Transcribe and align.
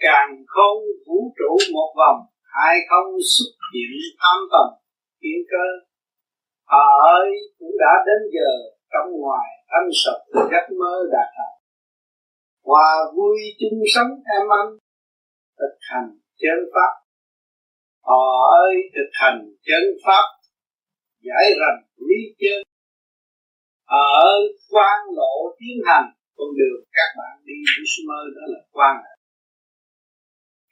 càng 0.00 0.30
không 0.46 0.78
vũ 1.06 1.34
trụ 1.38 1.72
một 1.72 1.90
vòng 1.96 2.20
ai 2.50 2.76
không 2.90 3.10
xuất 3.34 3.54
hiện 3.72 3.92
tham 4.20 4.38
tầm 4.52 4.68
thiên 5.22 5.40
cơ. 5.50 5.66
Họ 6.64 6.86
ơi, 7.20 7.30
cũng 7.58 7.74
đã 7.78 7.92
đến 8.06 8.30
giờ 8.34 8.50
trong 8.92 9.08
ngoài 9.20 9.48
anh 9.66 9.88
sập 9.92 10.20
giấc 10.50 10.66
mơ 10.80 10.94
đạt 11.12 11.28
thành. 11.36 11.56
Hòa 12.64 12.94
vui 13.16 13.38
chung 13.60 13.80
sống 13.94 14.12
em 14.36 14.48
anh, 14.60 14.70
thực 15.58 15.76
hành 15.80 16.10
chân 16.40 16.58
pháp. 16.74 16.92
Họ 18.02 18.24
ơi, 18.64 18.74
thực 18.94 19.10
hành 19.12 19.40
chân 19.66 19.82
pháp, 20.06 20.26
giải 21.20 21.44
rành 21.60 21.80
lý 21.96 22.20
chân. 22.38 22.62
Ở 23.86 24.22
quan 24.70 24.98
lộ 25.16 25.56
tiến 25.58 25.76
hành, 25.86 26.12
con 26.36 26.48
đường 26.58 26.84
các 26.92 27.10
bạn 27.18 27.34
đi 27.44 27.54
với 27.76 27.86
mơ 28.08 28.20
đó 28.36 28.42
là 28.46 28.60
quan 28.72 28.96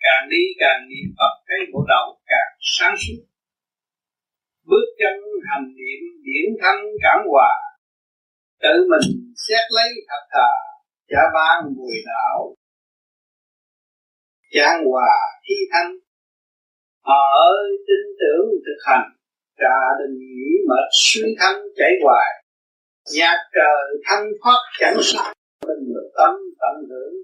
càng 0.05 0.29
đi 0.31 0.43
càng 0.61 0.81
niệm 0.89 1.09
Phật, 1.19 1.35
cái 1.47 1.59
bộ 1.73 1.81
đầu 1.89 2.07
càng 2.27 2.51
sáng 2.61 2.95
suốt. 3.03 3.23
Bước 4.69 4.87
chân 4.99 5.17
hành 5.49 5.67
niệm, 5.79 6.01
điển 6.27 6.47
thanh 6.63 6.81
cảm 7.03 7.19
hòa. 7.31 7.53
Tự 8.63 8.75
mình 8.91 9.35
xét 9.49 9.65
lấy 9.77 9.91
thật 10.09 10.23
thà 10.33 10.51
cha 11.09 11.23
ban 11.35 11.75
mùi 11.77 11.97
đạo. 12.07 12.55
Trang 14.51 14.85
hòa 14.91 15.15
thi 15.45 15.55
thanh. 15.73 15.93
Họ 17.05 17.23
ơi 17.55 17.69
tin 17.87 18.05
tưởng 18.21 18.47
thực 18.67 18.81
hành, 18.87 19.09
trà 19.59 19.79
đình 19.99 20.19
nghĩ 20.19 20.51
mệt 20.69 20.89
suy 20.93 21.23
thanh 21.39 21.63
chảy 21.77 21.93
hoài. 22.05 22.45
Nhạc 23.15 23.39
trời 23.55 24.03
thanh 24.05 24.25
thoát 24.43 24.61
chẳng 24.79 24.97
sai 25.03 25.35
mình 25.67 25.95
tâm 26.17 26.35
tận 26.61 26.77
hưởng 26.91 27.15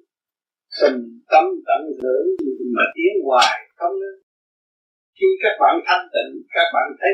tình 0.81 1.01
tâm 1.33 1.45
tận 1.67 1.83
hưởng 2.03 2.27
mà 2.77 2.85
tiến 2.95 3.13
hoài 3.27 3.55
không 3.77 3.95
nữa. 4.01 4.17
Khi 5.19 5.27
các 5.43 5.55
bạn 5.61 5.75
thanh 5.87 6.07
tịnh, 6.15 6.43
các 6.55 6.67
bạn 6.75 6.89
thấy 7.01 7.13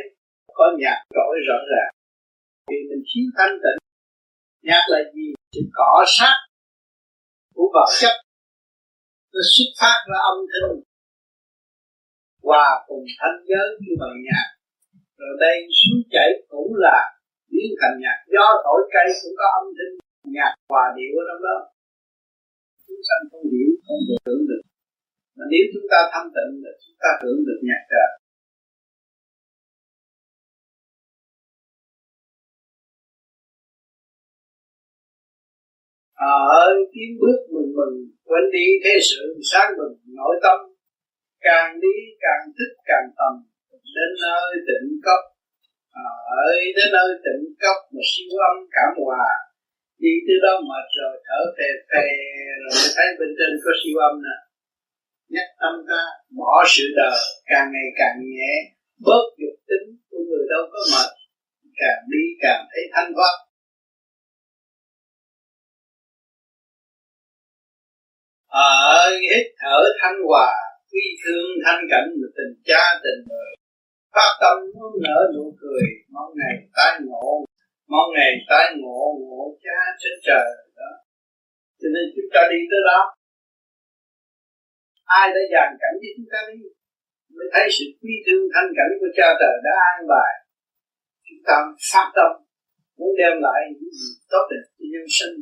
có 0.52 0.64
nhạc 0.78 0.98
trỗi 1.14 1.34
rõ 1.48 1.58
ràng. 1.72 1.90
Thì 2.68 2.76
mình 2.88 3.02
thiếu 3.08 3.26
thanh 3.38 3.56
tịnh. 3.64 3.78
Nhạc 4.62 4.84
là 4.88 4.98
gì? 5.14 5.26
Chỉ 5.52 5.60
cỏ 5.72 6.04
sát 6.06 6.34
của 7.54 7.68
vật 7.74 7.90
chất. 8.00 8.14
Nó 9.32 9.40
xuất 9.54 9.68
phát 9.80 9.98
ra 10.08 10.18
âm 10.32 10.38
thanh. 10.50 10.80
Hòa 12.42 12.84
cùng 12.86 13.04
thanh 13.20 13.38
giới 13.48 13.68
như 13.80 13.92
bằng 14.00 14.16
nhạc. 14.26 14.46
Rồi 15.18 15.34
đây 15.40 15.56
suối 15.78 16.00
chảy 16.10 16.28
cũng 16.48 16.72
là 16.74 16.98
biến 17.50 17.70
thành 17.80 17.96
nhạc. 18.02 18.18
Gió 18.32 18.46
thổi 18.64 18.80
cây 18.94 19.06
cũng 19.22 19.34
có 19.38 19.46
âm 19.60 19.66
thanh. 19.76 19.94
Nhạc 20.36 20.52
hòa 20.70 20.84
điệu 20.96 21.12
ở 21.20 21.24
trong 21.28 21.42
đó 21.48 21.56
chúng 22.90 23.04
sanh 23.08 23.22
không 23.30 23.46
hiểu, 23.52 23.70
không 23.86 24.02
được 24.08 24.20
hưởng 24.26 24.44
được. 24.50 24.62
Mà 25.36 25.44
nếu 25.52 25.64
chúng 25.72 25.86
ta 25.92 26.00
thanh 26.12 26.28
tịnh 26.36 26.52
là 26.64 26.72
chúng 26.82 26.98
ta 27.02 27.10
hưởng 27.22 27.40
được 27.48 27.60
nhạc 27.68 27.82
trời 27.92 28.10
à 36.20 36.36
tiến 36.92 37.10
bước 37.20 37.40
mừng 37.54 37.72
mừng, 37.78 37.96
quên 38.28 38.44
đi 38.52 38.66
thế 38.84 38.94
sự 39.10 39.22
sáng 39.50 39.70
mừng, 39.78 39.96
nội 40.18 40.36
tâm. 40.42 40.58
Càng 41.40 41.80
đi, 41.80 41.96
càng 42.24 42.42
thích 42.56 42.74
càng 42.84 43.08
tầm. 43.18 43.32
Đến 43.96 44.10
nơi 44.24 44.50
tịnh 44.68 44.88
cốc. 45.04 45.22
À 45.90 46.10
ơi, 46.46 46.58
đến 46.76 46.88
nơi 46.92 47.10
tịnh 47.24 47.44
cốc 47.62 47.76
mà 47.92 48.02
siêu 48.10 48.32
âm 48.50 48.56
cảm 48.76 48.90
hòa 49.04 49.49
đi 50.02 50.12
từ 50.26 50.34
đó 50.44 50.54
mệt 50.68 50.86
rồi 50.98 51.14
thở 51.26 51.40
phè 51.56 51.68
phè 51.90 52.06
rồi 52.60 52.72
mới 52.78 52.90
thấy 52.96 53.08
bên 53.18 53.30
trên 53.38 53.52
có 53.64 53.72
siêu 53.80 53.96
âm 54.08 54.14
nè. 54.26 54.36
Nhắc 55.34 55.48
tâm 55.60 55.74
ta, 55.88 56.02
bỏ 56.38 56.54
sự 56.72 56.84
đời 57.00 57.18
càng 57.50 57.66
ngày 57.72 57.88
càng 58.00 58.16
nhẹ. 58.32 58.54
Bớt 59.06 59.24
dục 59.40 59.56
tính 59.68 59.86
của 60.08 60.20
người 60.28 60.44
đâu 60.52 60.62
có 60.72 60.80
mệt, 60.92 61.10
càng 61.80 62.00
đi 62.12 62.24
càng 62.42 62.62
thấy 62.70 62.82
thanh 62.94 63.12
thoát 63.16 63.36
ở 68.50 68.68
ơi 69.04 69.20
hít 69.30 69.46
thở 69.60 69.78
thanh 70.02 70.18
hòa, 70.28 70.50
quy 70.92 71.04
thương 71.24 71.50
thanh 71.64 71.82
cảnh 71.90 72.08
tình 72.36 72.62
cha 72.64 72.82
tình 73.02 73.20
người. 73.28 73.50
Phát 74.14 74.32
tâm 74.40 74.58
muốn 74.74 74.92
nở 75.02 75.32
nụ 75.36 75.54
cười, 75.60 75.82
mong 76.12 76.32
ngày 76.36 76.56
tái 76.76 77.00
ngộ 77.04 77.44
mong 77.92 78.10
ngày 78.16 78.32
tái 78.50 78.66
ngộ 78.80 79.00
ngộ 79.20 79.42
cha 79.64 79.78
trên 80.00 80.14
trời. 80.26 80.46
Đó. 80.80 80.92
Cho 81.80 81.88
nên 81.94 82.04
chúng 82.14 82.30
ta 82.34 82.40
đi 82.52 82.60
tới 82.70 82.82
đó. 82.90 83.00
Ai 85.20 85.26
đã 85.34 85.42
dàn 85.54 85.68
cảnh 85.82 85.96
với 86.00 86.10
chúng 86.16 86.28
ta 86.32 86.40
đi, 86.48 86.58
mới 87.36 87.46
thấy 87.52 87.64
sự 87.76 87.84
quy 88.00 88.14
thương, 88.24 88.44
thanh 88.54 88.70
cảnh 88.78 88.92
của 89.00 89.10
cha 89.18 89.28
trời 89.40 89.54
đã 89.66 89.74
an 89.90 90.00
bài. 90.12 90.32
Chúng 91.26 91.42
ta 91.48 91.56
phát 91.90 92.06
tâm, 92.16 92.30
muốn 92.98 93.12
đem 93.20 93.34
lại 93.46 93.60
những 93.72 93.92
gì 93.98 94.10
tốt 94.32 94.44
đẹp 94.52 94.64
cho 94.76 94.84
nhân 94.92 95.06
sinh. 95.18 95.36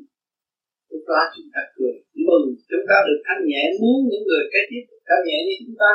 Lúc 0.91 1.03
đó 1.11 1.21
chúng 1.35 1.49
ta 1.55 1.61
cười, 1.77 1.95
mừng. 2.29 2.47
Chúng 2.71 2.85
ta 2.91 2.97
được 3.07 3.21
thanh 3.27 3.43
nhẹ, 3.51 3.63
muốn 3.81 3.99
những 4.11 4.25
người 4.29 4.45
kế 4.53 4.61
tiếp 4.71 4.85
thanh 5.09 5.23
nhẹ 5.29 5.39
như 5.47 5.55
chúng 5.63 5.77
ta. 5.83 5.93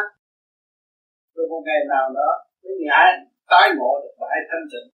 Rồi 1.36 1.46
một 1.52 1.62
ngày 1.68 1.82
nào 1.94 2.06
đó 2.20 2.30
mới 2.64 2.76
ngã 2.86 3.02
tái 3.52 3.68
ngộ 3.78 3.92
được 4.04 4.16
bãi 4.22 4.38
thanh 4.50 4.66
tịnh 4.72 4.93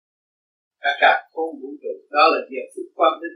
cả 0.84 0.92
cả 1.02 1.14
không 1.34 1.52
vũ 1.62 1.70
trụ, 1.82 1.94
đó 2.16 2.24
là 2.34 2.40
việc 2.50 2.66
phúc 2.74 2.88
quan 2.98 3.14
đức 3.22 3.34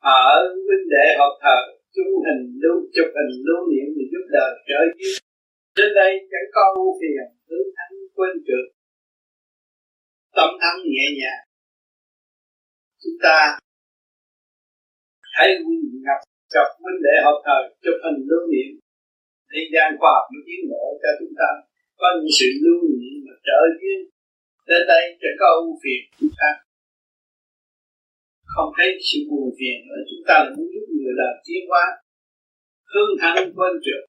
ở 0.00 0.54
huynh 0.66 0.86
đệ 0.94 1.06
học 1.18 1.32
thờ 1.42 1.58
chung 1.94 2.12
hình 2.26 2.42
lưu, 2.62 2.78
chụp 2.94 3.08
hình 3.16 3.32
lưu 3.46 3.60
niệm 3.70 3.86
thì 3.96 4.04
giúp 4.12 4.24
đời 4.36 4.50
trở 4.68 4.80
dưới. 4.96 5.14
Đến 5.76 5.90
đây 6.00 6.12
chẳng 6.30 6.48
có 6.54 6.62
ưu 6.76 6.90
phiền 7.00 7.24
hướng 7.48 7.68
thánh 7.76 7.94
quên 8.14 8.32
trượt 8.46 8.66
tâm 10.36 10.50
thắng 10.62 10.78
nhẹ 10.92 11.06
nhàng. 11.20 11.42
Chúng 13.02 13.18
ta 13.24 13.38
hãy 15.36 15.48
ngập 16.04 16.20
chọc 16.54 16.68
huynh 16.82 17.00
đệ 17.06 17.14
học 17.24 17.38
thờ, 17.46 17.58
chụp 17.82 17.96
hình 18.04 18.18
lưu 18.30 18.44
niệm. 18.52 18.70
Thế 19.50 19.60
gian 19.72 19.88
khoa 19.98 20.10
học 20.16 20.26
nó 20.32 20.40
tiến 20.46 20.60
bộ 20.70 20.84
cho 21.02 21.10
chúng 21.18 21.34
ta. 21.40 21.50
Có 22.00 22.06
những 22.16 22.32
sự 22.38 22.48
lưu 22.64 22.80
niệm 22.98 23.14
mà 23.26 23.34
trở 23.46 23.60
duyên 23.80 23.98
đến 24.68 24.82
đây 24.92 25.02
chẳng 25.20 25.38
có 25.40 25.46
ưu 25.62 25.70
phiền 25.82 26.02
chúng 26.18 26.34
ta. 26.40 26.50
Không 28.52 28.70
thấy 28.76 28.88
sự 29.08 29.18
buồn 29.30 29.48
phiền 29.58 29.76
nữa, 29.88 30.00
chúng 30.10 30.24
ta 30.28 30.34
là 30.44 30.50
muốn 30.56 30.66
giúp 30.72 30.86
người 30.96 31.14
làm 31.20 31.34
tiến 31.44 31.62
hóa. 31.70 31.84
Hương 32.92 33.12
thắng 33.20 33.36
quên 33.56 33.72
trượt 33.84 34.02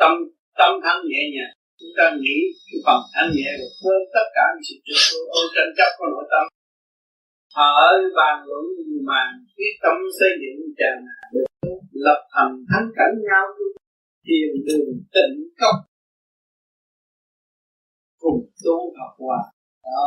tâm 0.00 0.12
tâm 0.58 0.72
thanh 0.84 1.00
nhẹ 1.10 1.22
nhàng. 1.34 1.54
Chúng 1.80 1.94
ta 1.98 2.04
nghĩ 2.20 2.38
cái 2.66 2.78
phần 2.86 3.00
thanh 3.14 3.30
nhẹ 3.36 3.50
và 3.60 3.68
quên 3.82 4.00
tất 4.14 4.26
cả 4.36 4.44
những 4.52 4.64
sự 4.68 4.76
trượt 4.86 5.02
ô 5.40 5.42
tranh 5.54 5.72
chấp 5.76 5.90
của 5.98 6.08
nội 6.14 6.26
tâm. 6.32 6.44
Ở 7.54 7.86
bàn 8.16 8.36
luận 8.48 8.64
màn 9.08 9.28
quyết 9.56 9.74
tâm 9.82 9.96
xây 10.18 10.30
dựng 10.42 10.60
tràn 10.78 10.96
được 11.32 11.46
lập 11.92 12.20
thành 12.34 12.54
thánh 12.70 12.88
cảnh 12.96 13.14
nhau 13.30 13.46
thiền 14.26 14.50
đường 14.66 14.90
tịnh 15.14 15.36
cốc 15.60 15.76
cùng 18.26 18.40
tu 18.64 18.76
học 18.98 19.12
hòa 19.24 19.40
đó. 19.86 20.04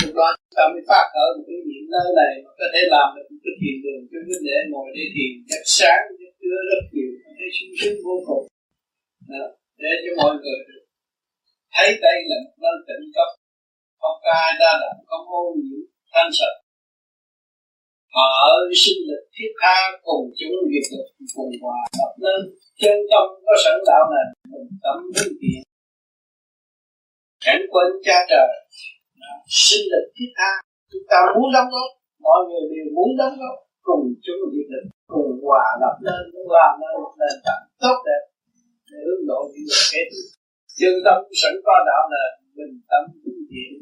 Lúc 0.00 0.12
đó 0.18 0.28
chúng 0.38 0.54
ta 0.58 0.64
mới 0.72 0.82
phát 0.88 1.06
ở 1.24 1.26
một 1.36 1.44
cái 1.48 1.58
niệm 1.68 1.84
nơi 1.94 2.08
này 2.20 2.32
mà 2.44 2.50
có 2.58 2.66
thể 2.72 2.80
làm 2.94 3.06
được 3.16 3.26
một 3.32 3.40
cái 3.44 3.54
thiền 3.60 3.76
đường 3.84 4.02
cho 4.10 4.18
vấn 4.28 4.40
đề 4.48 4.56
ngồi 4.70 4.88
để 4.96 5.04
thiền. 5.14 5.32
Chắc 5.50 5.62
sáng 5.78 6.02
chắc 6.18 6.32
chứa 6.40 6.58
rất 6.70 6.82
nhiều 6.94 7.10
thấy 7.38 7.48
sung 7.56 7.72
sướng 7.78 7.96
vô 8.06 8.16
cùng. 8.28 8.44
Đó. 9.32 9.44
để 9.82 9.92
cho 10.02 10.12
mọi 10.20 10.32
người 10.42 10.58
được 10.68 10.84
thấy 11.74 11.88
đây 12.06 12.18
là 12.30 12.36
một 12.44 12.54
nơi 12.62 12.76
tịnh 12.86 13.06
cấp 13.16 13.30
không 14.00 14.18
có 14.24 14.30
ai 14.44 14.52
đa 14.60 14.72
làm 14.82 14.96
không 15.08 15.24
ô 15.40 15.42
nhiễm, 15.62 15.82
thanh 16.12 16.30
sạch. 16.38 16.56
Họ 18.14 18.26
ở 18.52 18.56
sinh 18.82 19.00
lực 19.08 19.22
thiết 19.34 19.50
tha 19.60 19.76
cùng 20.06 20.24
chúng 20.38 20.56
việc 20.70 20.86
lực 20.96 21.08
cùng 21.34 21.52
hòa 21.62 21.78
hợp 21.98 22.12
nên 22.24 22.40
chân 22.80 22.96
tâm 23.10 23.24
có 23.44 23.54
sẵn 23.64 23.76
đạo 23.88 24.04
này, 24.14 24.26
mình 24.50 24.68
tâm 24.84 24.96
hướng 25.14 25.34
thiện 25.40 25.62
cảnh 27.44 27.62
quên 27.72 27.88
cha 28.06 28.16
trời. 28.30 28.48
Sinh 29.62 29.84
lực 29.92 30.06
thiết 30.16 30.30
tha. 30.38 30.52
Chúng 30.90 31.06
ta 31.10 31.18
muốn 31.34 31.48
đóng 31.54 31.68
góp, 31.74 31.90
mọi 32.26 32.40
người 32.48 32.64
đều 32.72 32.88
muốn 32.96 33.10
đóng 33.20 33.34
góp 33.40 33.56
cùng 33.88 34.04
chúng 34.24 34.40
việc 34.52 34.68
lực, 34.72 34.84
cùng 35.12 35.30
hòa 35.46 35.66
lập 35.82 35.94
nên 36.06 36.22
làm 36.56 36.72
nên 36.80 36.92
một 37.02 37.12
nền 37.20 37.36
tảng 37.44 37.62
tốt 37.82 37.96
đẹp 38.08 38.22
để 38.90 38.98
hướng 39.06 39.22
độ 39.30 39.40
những 39.52 39.66
người 39.68 39.84
kế 39.92 40.02
tiếp. 40.10 40.26
Chân 40.78 40.94
tâm 41.04 41.18
sẵn 41.40 41.54
có 41.66 41.74
đạo 41.88 42.02
là 42.12 42.24
bình 42.56 42.74
tâm 42.90 43.02
hướng 43.22 43.42
thiện. 43.50 43.72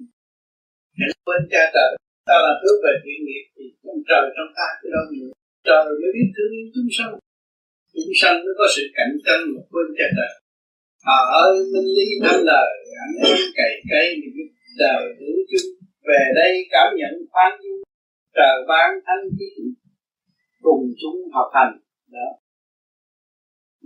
Cảnh 0.99 1.15
quên 1.27 1.43
cha 1.53 1.63
trời 1.75 1.91
ta 2.29 2.37
là 2.47 2.53
hướng 2.63 2.79
về 2.85 2.93
thiện 3.03 3.19
nghiệp 3.27 3.45
thì 3.55 3.65
trong 3.83 4.01
trời 4.09 4.25
trong 4.37 4.51
ta 4.59 4.69
cái 4.81 4.89
đâu 4.95 5.05
nhiều 5.13 5.29
trời 5.69 5.83
mới 6.01 6.11
biết 6.15 6.29
thương 6.35 6.53
yêu 6.57 6.67
chúng 6.75 6.91
sanh. 6.97 7.13
Chúng 7.95 8.15
sanh 8.21 8.37
nó 8.45 8.53
có 8.59 8.67
sự 8.75 8.83
cạnh 8.97 9.13
tranh 9.27 9.43
một 9.55 9.67
bên 9.75 9.87
cha 9.99 10.07
trời. 10.17 10.33
Ờ, 11.05 11.19
ở 11.41 11.45
ơi 11.51 11.59
minh 11.73 11.91
lý 11.97 12.07
năm 12.23 12.39
lời, 12.51 12.69
anh 13.05 13.15
em 13.29 13.39
cày 13.57 13.73
cây 13.91 14.07
những 14.21 14.35
giúp 14.37 14.51
đời 14.79 15.03
hướng 15.19 15.41
chung 15.51 15.69
về 16.09 16.23
đây 16.41 16.53
cảm 16.71 16.89
nhận 16.99 17.13
khoan 17.31 17.53
dung, 17.63 17.83
trời 18.37 18.57
ban 18.69 18.91
thanh 19.07 19.25
khí 19.39 19.51
cùng 20.63 20.83
chúng 21.01 21.19
học 21.35 21.49
hành. 21.55 21.73
Đó. 22.15 22.29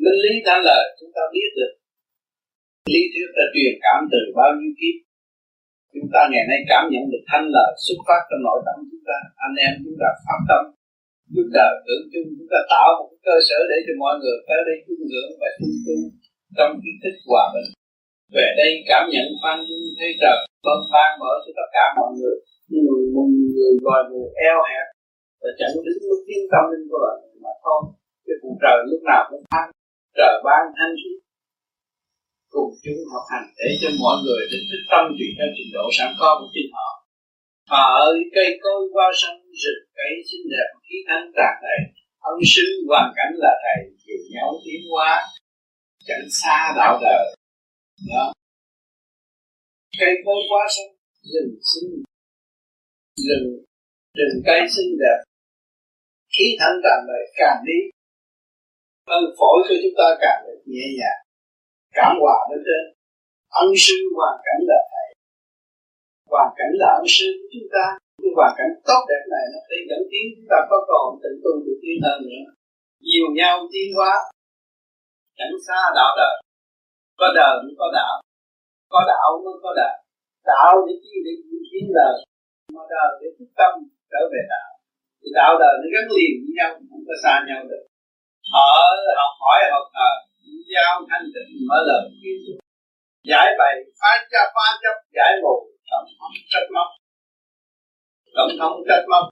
Linh 0.05 0.21
lý 0.25 0.33
thanh 0.47 0.63
lời, 0.69 0.85
chúng 1.01 1.11
ta 1.17 1.23
biết 1.35 1.49
được. 1.59 1.73
Lý 2.93 3.01
thuyết 3.13 3.29
đã 3.37 3.45
truyền 3.55 3.75
cảm 3.85 3.99
từ 4.13 4.21
bao 4.39 4.51
nhiêu 4.59 4.73
kiếp. 4.81 4.97
Chúng 5.95 6.09
ta 6.13 6.21
ngày 6.33 6.45
nay 6.51 6.61
cảm 6.73 6.85
nhận 6.93 7.05
được 7.13 7.25
thanh 7.31 7.47
lời 7.57 7.71
xuất 7.85 7.99
phát 8.07 8.21
trong 8.29 8.43
nội 8.47 8.61
tâm 8.67 8.77
chúng 8.91 9.05
ta. 9.09 9.19
Anh 9.47 9.55
em 9.67 9.73
chúng 9.85 9.99
ta 10.03 10.09
phát 10.25 10.41
tâm 10.49 10.63
chúng 11.37 11.51
ta 11.57 11.65
tưởng 11.87 12.05
chung 12.13 12.29
chúng 12.37 12.51
ta 12.53 12.61
tạo 12.73 12.89
một 12.99 13.11
cơ 13.27 13.37
sở 13.49 13.59
để 13.71 13.77
cho 13.87 13.93
mọi 14.03 14.15
người 14.21 14.39
tới 14.49 14.61
đây 14.69 14.77
chung 14.87 15.03
ngưỡng 15.09 15.33
và 15.41 15.49
chung 15.59 15.77
chung 15.87 16.05
trong 16.57 16.73
cái 16.83 16.95
thích 17.03 17.19
hòa 17.31 17.45
bình. 17.55 17.69
Về 18.35 18.47
đây 18.61 18.71
cảm 18.91 19.03
nhận 19.13 19.27
khoan 19.41 19.57
thấy 19.67 19.83
thế 19.99 20.09
trời 20.21 20.37
vân 20.67 20.81
ban 20.93 21.11
mở 21.21 21.33
cho 21.43 21.51
tất 21.59 21.69
cả 21.77 21.85
mọi 21.99 22.11
người 22.19 22.37
người 22.85 23.03
một 23.15 23.29
người 23.55 23.73
gọi 23.87 24.01
người 24.11 24.29
eo 24.49 24.59
hẹp, 24.71 24.87
và 25.41 25.51
chẳng 25.59 25.75
đứng 25.85 26.01
mức 26.09 26.21
tiến 26.27 26.43
tâm 26.53 26.65
linh 26.71 26.85
của 26.91 27.01
bạn, 27.05 27.17
mà 27.45 27.53
thôi, 27.65 27.81
cái 28.27 28.37
cuộc 28.43 28.57
trời 28.63 28.79
lúc 28.91 29.03
nào 29.11 29.23
cũng 29.31 29.45
thanh 29.53 29.71
trời 30.19 30.35
ban 30.47 30.63
thanh 30.77 30.95
khí 31.01 31.13
cùng 32.55 32.73
chúng 32.85 33.01
học 33.13 33.25
hành 33.33 33.47
để 33.59 33.69
cho 33.81 33.89
mọi 34.03 34.17
người 34.25 34.43
đến 34.51 34.63
thức 34.71 34.83
tâm 34.91 35.05
tùy 35.17 35.29
theo 35.37 35.49
trình 35.57 35.71
độ 35.77 35.85
sẵn 35.97 36.11
có 36.21 36.29
của 36.39 36.51
chính 36.55 36.71
họ. 36.77 36.89
Họ 37.73 37.83
ở 38.05 38.07
cây 38.37 38.49
cối 38.63 38.81
qua 38.95 39.07
sân 39.21 39.35
rừng 39.63 39.83
cây 39.99 40.13
xinh 40.29 40.47
đẹp 40.53 40.69
khí 40.85 40.97
thanh 41.09 41.25
tràn 41.37 41.55
đầy 41.65 41.81
ân 42.31 42.39
sư 42.53 42.67
hoàn 42.89 43.07
cảnh 43.17 43.33
là 43.43 43.53
thầy 43.63 43.79
chiều 44.03 44.21
nhau 44.35 44.49
tiến 44.65 44.81
hóa 44.91 45.11
chẳng 46.07 46.27
xa 46.31 46.73
đạo 46.77 46.99
đời 47.03 47.35
đó. 48.11 48.33
Cây 50.01 50.15
cối 50.25 50.41
quá 50.51 50.63
xanh, 50.77 50.93
rừng 51.33 51.55
xinh. 51.71 52.03
Rừng 53.27 53.65
rừng 54.19 54.43
cây 54.47 54.61
xinh 54.75 54.91
đẹp. 55.03 55.19
Khí 56.35 56.47
thanh 56.59 56.77
tràn 56.85 56.99
đầy 57.11 57.25
càng 57.41 57.59
đi. 57.69 57.79
Phân 59.07 59.25
phổi 59.39 59.59
cho 59.67 59.75
chúng 59.83 59.97
ta 59.99 60.09
càng 60.23 60.41
được 60.47 60.61
nhẹ 60.73 60.87
nhàng, 60.99 61.21
cảm 61.99 62.13
hòa 62.21 62.39
bên 62.51 62.61
trên. 62.67 62.85
Ân 63.63 63.69
sư 63.85 63.97
hoàn 64.17 64.35
cảnh 64.47 64.61
là 64.71 64.81
thầy. 64.91 65.09
Hoàn 66.33 66.49
cảnh 66.59 66.73
là 66.81 66.89
ân 67.01 67.07
sư 67.17 67.27
của 67.39 67.49
chúng 67.55 67.69
ta. 67.75 67.85
Cái 68.23 68.31
hoàn 68.37 68.53
cảnh 68.59 68.71
tốt 68.89 69.01
đẹp 69.11 69.25
này 69.35 69.45
nó 69.53 69.59
sẽ 69.69 69.77
dẫn 69.89 70.03
tiến 70.11 70.25
chúng 70.35 70.49
ta 70.53 70.59
có 70.71 70.77
còn 70.89 71.07
tịnh 71.23 71.39
tu 71.45 71.53
được 71.65 71.79
tiến 71.83 71.97
hơn 72.07 72.19
nữa. 72.31 72.45
Nhiều 73.09 73.27
nhau 73.39 73.55
tiến 73.73 73.89
hóa 73.97 74.13
chẳng 75.39 75.57
xa 75.67 75.81
đạo 75.99 76.11
đời. 76.21 76.35
Có 77.21 77.27
đời 77.39 77.55
mới 77.63 77.75
có 77.81 77.87
đạo. 77.99 78.15
Có 78.93 79.01
đạo 79.13 79.29
mới 79.45 79.57
có 79.65 79.71
đời. 79.81 79.95
Đạo 80.51 80.73
để 80.87 80.95
chi 81.03 81.15
để 81.27 81.33
diễn 81.45 81.63
tiến 81.71 81.87
đời, 81.99 82.15
mà 82.75 82.83
đời 82.95 83.11
để 83.21 83.29
thức 83.37 83.51
tâm 83.59 83.73
trở 84.11 84.23
về 84.33 84.43
đạo. 84.55 84.71
Thì 85.21 85.29
đạo 85.39 85.53
đời 85.63 85.75
nó 85.81 85.87
gắn 85.95 86.07
liền 86.17 86.33
với 86.43 86.53
nhau, 86.59 86.71
không 86.91 87.05
có 87.09 87.15
xa 87.23 87.35
nhau 87.49 87.61
được. 87.71 87.85
Ở 88.71 88.75
học 89.21 89.33
hỏi 89.43 89.59
học 89.75 89.87
thờ, 89.95 90.11
giao 90.73 90.95
thanh 91.11 91.27
tịnh, 91.35 91.51
mở 91.69 91.79
lời 91.89 92.01
kiến 92.23 92.39
giải 93.31 93.47
bày 93.59 93.75
phá 94.01 94.13
chấp 94.31 94.47
phá 94.55 94.67
chấp, 94.83 94.97
giải 95.17 95.33
mù 95.43 95.55
tổng 95.91 96.09
thống 96.21 96.35
trách 96.51 96.69
móc. 96.75 96.89
Tổng 98.35 98.51
thống 98.61 98.77
trách 98.89 99.05
móc, 99.11 99.25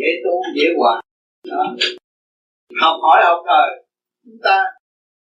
dễ 0.00 0.08
tu, 0.24 0.34
dễ 0.56 0.66
hòa. 0.78 1.00
Đó. 1.50 1.64
học 2.82 2.96
hỏi 3.02 3.20
học 3.24 3.38
thời 3.48 3.84
chúng 4.24 4.38
ta 4.44 4.64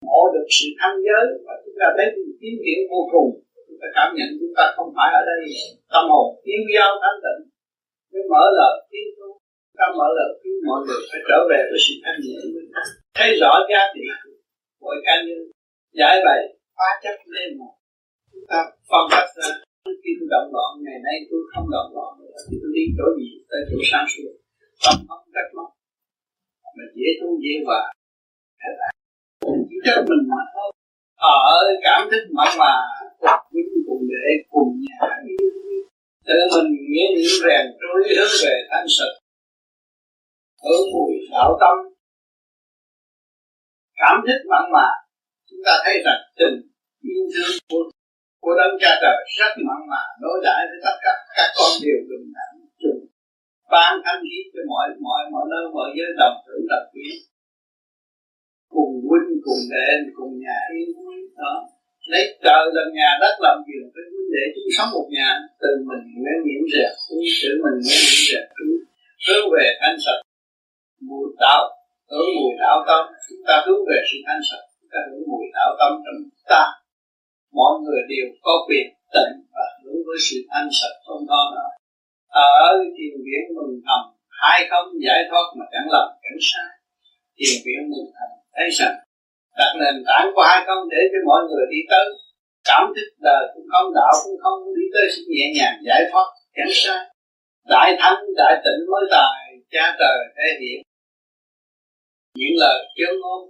ngộ 0.06 0.22
được 0.34 0.48
sự 0.58 0.68
thanh 0.80 0.98
giới 1.06 1.26
và 1.46 1.54
chúng 1.64 1.78
ta 1.82 1.88
thấy 1.96 2.08
tiến 2.40 2.56
triển 2.64 2.80
vô 2.92 3.02
cùng. 3.14 3.30
Chúng 3.68 3.80
ta 3.82 3.88
cảm 3.98 4.10
nhận 4.18 4.30
chúng 4.40 4.54
ta 4.58 4.64
không 4.76 4.90
phải 4.98 5.10
ở 5.20 5.22
đây 5.32 5.42
tâm 5.94 6.04
hồn 6.12 6.28
tiến 6.46 6.62
giao 6.76 6.92
thanh 7.02 7.20
tịnh. 7.24 7.42
Mới 8.12 8.24
mở 8.32 8.44
lời 8.60 8.74
tiến 8.92 9.08
tu 9.18 9.30
ta 9.80 9.86
mở 9.98 10.08
lời 10.18 10.30
khuyên 10.40 10.58
mọi 10.70 10.80
người 10.86 11.02
phải 11.10 11.22
trở 11.30 11.40
về 11.50 11.60
với 11.70 11.80
sự 11.86 11.94
thanh 12.04 12.20
nhẹ 12.24 12.38
thấy 13.18 13.30
rõ 13.42 13.54
giá 13.70 13.82
trị 13.94 14.04
mỗi 14.86 14.96
cá 15.06 15.16
nhân, 15.26 15.42
giải 16.00 16.16
bày, 16.26 16.42
phá 16.78 16.90
chấp 17.04 17.18
lên 17.36 17.50
một. 17.60 17.74
Chúng 18.32 18.48
ta 18.52 18.60
phân 18.90 19.04
tách 19.12 19.30
ra. 19.38 19.50
Khi 20.04 20.12
tôi 20.18 20.28
động 20.34 20.50
loạn, 20.56 20.72
ngày 20.86 21.00
nay 21.08 21.18
tôi 21.30 21.42
không 21.52 21.68
động 21.76 21.92
loạn 21.96 22.12
nữa. 22.20 22.38
Thì 22.48 22.56
tôi 22.62 22.72
đi 22.78 22.84
chỗ 22.98 23.08
gì, 23.20 23.30
tới 23.50 23.62
chỗ 23.70 23.78
sáng 23.92 24.06
suốt. 24.14 24.34
Tâm 24.84 24.96
không 25.08 25.24
cách 25.36 25.50
mất 25.58 25.70
mà 26.78 26.86
dễ 26.98 27.10
tu 27.20 27.30
dễ 27.44 27.54
hòa. 27.66 27.82
Mình 28.62 28.76
là 28.82 28.90
cho 29.86 29.96
mình 30.10 30.24
mà 30.32 30.42
thôi 30.54 30.72
ở 31.16 31.60
cảm 31.84 32.08
thức 32.12 32.24
mặn 32.38 32.48
mà. 32.60 32.74
Cùng 33.20 33.68
cùng 33.88 34.04
để 34.12 34.28
cùng 34.50 34.70
nhà. 34.86 35.08
Cho 36.26 36.34
nên 36.38 36.48
mình 36.56 36.70
nghĩa 36.90 37.08
những 37.16 37.36
rèn 37.44 37.66
trôi 37.80 38.00
hướng 38.18 38.34
về 38.44 38.56
thanh 38.70 38.88
sạch. 38.98 39.16
Hướng 40.64 40.86
mùi 40.94 41.14
đạo 41.32 41.58
tâm. 41.62 41.76
Cảm 44.02 44.16
thức 44.28 44.40
mặn 44.52 44.64
mà. 44.76 44.88
Chúng 45.50 45.60
ta 45.66 45.74
thấy 45.84 45.96
rằng 46.06 46.22
tình, 46.40 46.58
yêu 47.02 47.24
thương 47.34 47.56
của 47.70 47.84
của 48.42 48.56
đấng 48.60 48.76
cha 48.82 48.92
trời 49.02 49.18
rất 49.40 49.52
mặn 49.68 49.82
mà 49.92 50.02
đối 50.22 50.38
đãi 50.44 50.62
với 50.70 50.80
tất 50.86 50.96
cả 51.06 51.14
các 51.38 51.50
con 51.58 51.72
đều 51.84 52.00
bình 52.10 52.28
đẳng, 52.38 52.56
chung. 52.82 53.02
Ban 53.72 53.94
thanh 54.06 54.22
khí 54.24 54.38
cho 54.54 54.62
mọi 54.72 54.88
mọi 55.06 55.22
mọi 55.34 55.46
nơi, 55.52 55.64
mọi 55.76 55.90
giới 55.98 56.10
đồng 56.20 56.38
tử 56.46 56.56
đồng 56.70 56.88
quý 56.94 57.08
cùng 58.76 58.94
huynh, 59.08 59.32
cùng 59.46 59.64
đệ, 59.72 59.90
cùng 60.18 60.34
nhà 60.46 60.60
yên 60.76 60.90
đó. 61.42 61.54
Lấy 62.12 62.24
trời 62.44 62.64
làm 62.76 62.88
nhà, 62.98 63.10
đất 63.22 63.36
làm 63.46 63.58
giường 63.68 63.88
với 63.94 64.06
huynh 64.12 64.30
đệ 64.36 64.44
chúng 64.54 64.70
sống 64.76 64.90
một 64.96 65.08
nhà. 65.18 65.30
Từ 65.62 65.70
mình 65.90 66.06
mới 66.24 66.36
nhiễm 66.46 66.64
rệt 66.74 66.92
cũng 67.08 67.24
sự 67.38 67.50
mình 67.64 67.78
mới 67.88 68.02
nhiễm 68.26 68.44
cứ 68.58 68.68
hướng 69.26 69.46
về 69.54 69.66
thanh 69.80 69.98
sạch, 70.06 70.22
mùi 71.08 71.28
đạo 71.44 71.64
hướng 72.12 72.30
mùi 72.38 72.54
đạo 72.64 72.78
tâm. 72.88 73.02
Chúng 73.28 73.44
ta 73.48 73.56
hướng 73.66 73.82
về 73.90 73.98
sự 74.10 74.18
thanh 74.28 74.42
sạch, 74.50 74.66
chúng 74.76 74.90
ta 74.94 75.00
hướng 75.10 75.26
mùi 75.32 75.46
đạo 75.58 75.70
tâm 75.80 75.92
trong 76.04 76.20
ta. 76.52 76.64
Mọi 77.60 77.74
người 77.84 78.02
đều 78.12 78.28
có 78.46 78.54
quyền 78.68 78.88
tịnh 79.16 79.36
và 79.54 79.66
hướng 79.82 80.00
với 80.08 80.18
sự 80.28 80.38
thanh 80.52 80.70
sạch 80.78 80.96
không 81.06 81.24
có 81.32 81.40
nào 81.56 81.70
ở 82.36 82.84
thiền 82.96 83.16
viện 83.26 83.44
mừng 83.58 83.76
thầm, 83.86 84.02
hai 84.42 84.68
không 84.70 84.88
giải 85.06 85.22
thoát 85.30 85.46
mà 85.58 85.66
chẳng 85.72 85.90
làm 85.94 86.08
chẳng 86.24 86.40
sai. 86.50 86.70
Thiền 87.38 87.56
viện 87.66 87.82
mừng 87.92 88.10
thầm 88.18 88.32
thấy 88.56 88.70
rằng 88.70 88.96
đặt 89.58 89.72
nền 89.80 89.96
tảng 90.08 90.28
của 90.36 90.44
hai 90.50 90.60
không 90.68 90.84
để 90.94 91.02
cho 91.12 91.20
mọi 91.30 91.42
người 91.48 91.66
đi 91.74 91.82
tới. 91.92 92.06
Cảm 92.70 92.84
thức 92.96 93.10
đời 93.28 93.44
cũng 93.54 93.68
không, 93.72 93.88
đạo 93.96 94.14
cũng 94.24 94.38
không, 94.44 94.60
đi 94.78 94.86
tới 94.94 95.06
sự 95.14 95.22
nhẹ 95.28 95.46
nhàng 95.58 95.76
giải 95.88 96.02
thoát 96.12 96.28
chẳng 96.56 96.74
sai 96.82 97.02
đại 97.74 97.90
thánh, 98.00 98.20
đại 98.38 98.54
tịnh 98.64 98.82
mới 98.92 99.04
tài, 99.12 99.40
cha 99.72 99.96
trời 100.00 100.18
thể 100.38 100.48
hiện 100.62 100.78
những 102.36 102.56
lời 102.64 102.78
kêu 102.98 103.14
ngôn 103.22 103.42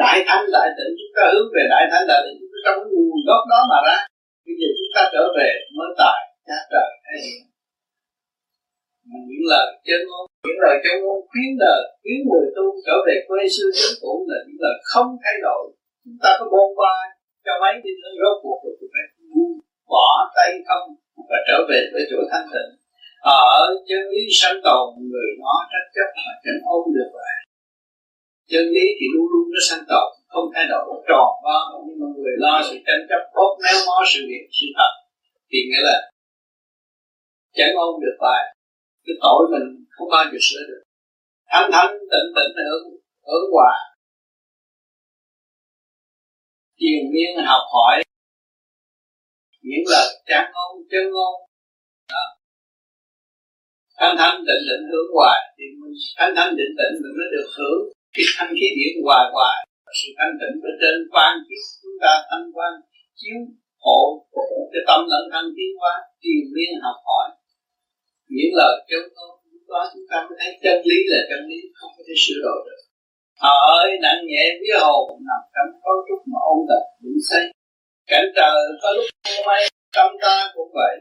đại 0.00 0.24
thánh, 0.26 0.44
đại 0.52 0.68
tịnh, 0.76 0.92
chúng 0.98 1.12
ta 1.16 1.22
hướng 1.32 1.48
về 1.54 1.62
đại 1.70 1.84
thánh, 1.90 2.04
đại 2.08 2.20
tịnh, 2.24 2.38
chúng 2.40 2.50
ta 2.52 2.58
trong 2.64 2.78
nguồn 2.92 3.20
gốc 3.28 3.42
đó 3.50 3.60
mà 3.70 3.78
ra. 3.86 3.98
Bây 4.46 4.54
giờ 4.60 4.68
chúng 4.78 4.92
ta 4.94 5.02
trở 5.12 5.24
về 5.38 5.50
mới 5.76 5.90
tài, 6.00 6.18
cha 6.46 6.58
trời 6.72 6.88
thể 7.04 7.14
hiện 7.24 7.40
những 9.44 9.52
lời 9.54 9.68
chân 9.88 10.00
ngôn, 10.08 10.24
những 10.46 10.60
lời 10.64 10.76
chân 10.84 10.96
ngôn 11.02 11.18
khuyến 11.30 11.50
đời, 11.64 11.82
khuyến 12.02 12.18
người 12.28 12.46
tu 12.56 12.66
trở 12.86 12.96
về 13.06 13.16
quê 13.28 13.40
xưa 13.54 13.70
chốn 13.76 13.92
cũ 14.02 14.12
là 14.30 14.38
những 14.46 14.60
lời 14.64 14.76
không 14.92 15.10
thay 15.24 15.36
đổi. 15.46 15.64
Chúng 16.04 16.18
ta 16.22 16.30
có 16.38 16.44
bôn 16.52 16.68
ba 16.80 16.96
cho 17.44 17.52
mấy 17.62 17.74
đi 17.84 17.92
nữa 18.02 18.12
rốt 18.20 18.36
cuộc 18.42 18.58
rồi 18.64 18.74
chúng 18.80 18.92
ta 18.94 19.02
bỏ 19.92 20.08
tay 20.36 20.50
không 20.68 20.86
và 21.28 21.38
trở 21.48 21.58
về 21.70 21.80
với 21.92 22.02
chỗ 22.10 22.18
thanh 22.30 22.46
tịnh. 22.52 22.72
Ở 23.48 23.56
chân 23.88 24.02
lý 24.12 24.22
sanh 24.40 24.58
tồn, 24.66 24.86
người 25.10 25.30
nó 25.42 25.54
tranh 25.70 25.88
chấp 25.94 26.08
mà 26.24 26.32
chẳng 26.44 26.60
ôm 26.74 26.82
được 26.96 27.10
lại 27.20 27.36
chân 28.50 28.64
lý 28.74 28.86
thì 28.98 29.06
luôn 29.14 29.26
luôn 29.32 29.46
nó 29.54 29.60
sanh 29.68 29.84
tồn, 29.90 30.08
không 30.32 30.46
thay 30.54 30.64
đổi, 30.70 30.82
nó 30.88 30.96
tròn 31.08 31.30
đó 31.46 31.58
nhưng 31.86 31.98
mà 32.00 32.06
người 32.16 32.36
lo 32.44 32.54
sự 32.68 32.76
tranh 32.86 33.02
chấp 33.08 33.22
bóp 33.34 33.50
méo 33.62 33.78
mó 33.86 33.98
sự 34.10 34.20
việc 34.30 34.44
sự 34.56 34.66
thật, 34.76 34.92
thì 35.50 35.58
nghĩa 35.68 35.82
là 35.88 35.96
chẳng 37.56 37.74
ôm 37.86 37.94
được 38.04 38.16
lại 38.26 38.53
cái 39.04 39.16
tội 39.24 39.40
mình 39.52 39.66
không 39.94 40.08
bao 40.14 40.24
giờ 40.30 40.38
sửa 40.48 40.62
được. 40.68 40.82
Thanh 41.50 41.70
thanh 41.72 41.92
tịnh 42.12 42.28
tịnh 42.36 42.52
hưởng 42.70 42.86
hưởng 43.26 43.46
hòa. 43.54 43.72
Triền 46.78 47.00
miên 47.12 47.44
học 47.50 47.64
hỏi. 47.74 47.94
Những 49.62 49.84
lời 49.92 50.08
tráng 50.28 50.50
ngôn, 50.52 50.72
chân 50.90 51.04
ngôn. 51.14 51.34
Đó. 52.12 52.24
Thanh 53.98 54.14
thanh 54.18 54.36
định 54.48 54.64
định 54.68 54.84
hướng 54.90 55.08
hoài 55.16 55.40
thì 55.56 55.64
mình 55.80 55.94
thanh 56.18 56.32
thanh 56.36 56.50
định 56.58 56.74
định 56.78 56.94
mình 57.02 57.14
mới 57.18 57.28
được 57.34 57.48
hưởng 57.56 57.82
cái 58.14 58.24
thanh 58.36 58.52
khí 58.58 58.66
điển 58.78 58.94
hoài 59.04 59.24
hoài 59.34 59.58
sự 59.98 60.08
thanh 60.18 60.34
tịnh 60.40 60.56
ở 60.70 60.72
trên 60.80 60.96
quan 61.12 61.32
chiếu 61.46 61.62
chúng 61.82 61.98
ta 62.02 62.12
thanh 62.28 62.46
quan 62.54 62.72
chiếu 63.20 63.38
hộ 63.84 64.00
cái 64.72 64.82
tâm 64.88 65.00
lẫn 65.12 65.24
thân 65.32 65.44
tiến 65.56 65.70
hóa. 65.80 65.94
Triền 66.22 66.42
miên 66.54 66.70
học 66.84 66.96
lời 68.60 68.74
kêu 68.88 69.02
ngôn 69.14 69.34
lúc 69.52 69.64
đó 69.72 69.80
chúng 69.92 70.06
ta 70.10 70.16
mới 70.26 70.36
thấy 70.40 70.50
chân 70.62 70.76
lý 70.88 70.98
là 71.12 71.20
chân 71.28 71.40
lý, 71.50 71.60
không 71.78 71.92
có 71.96 72.02
thể 72.06 72.14
sửa 72.24 72.40
đổi 72.46 72.58
được. 72.66 72.80
Họ 73.44 73.54
ơi, 73.80 73.88
nặng 74.04 74.22
nhẹ 74.30 74.44
với 74.60 74.72
hồn, 74.84 75.04
nằm 75.28 75.42
trong 75.54 75.70
cấu 75.84 75.96
trúc 76.06 76.20
mà 76.30 76.38
ôn 76.52 76.58
tập 76.70 76.82
vững 77.02 77.20
xây. 77.28 77.44
Cảnh 78.10 78.28
trời 78.36 78.56
có 78.82 78.88
lúc 78.96 79.06
mây 79.46 79.62
tâm 79.96 80.10
ta 80.22 80.36
cũng 80.54 80.70
vậy 80.74 80.94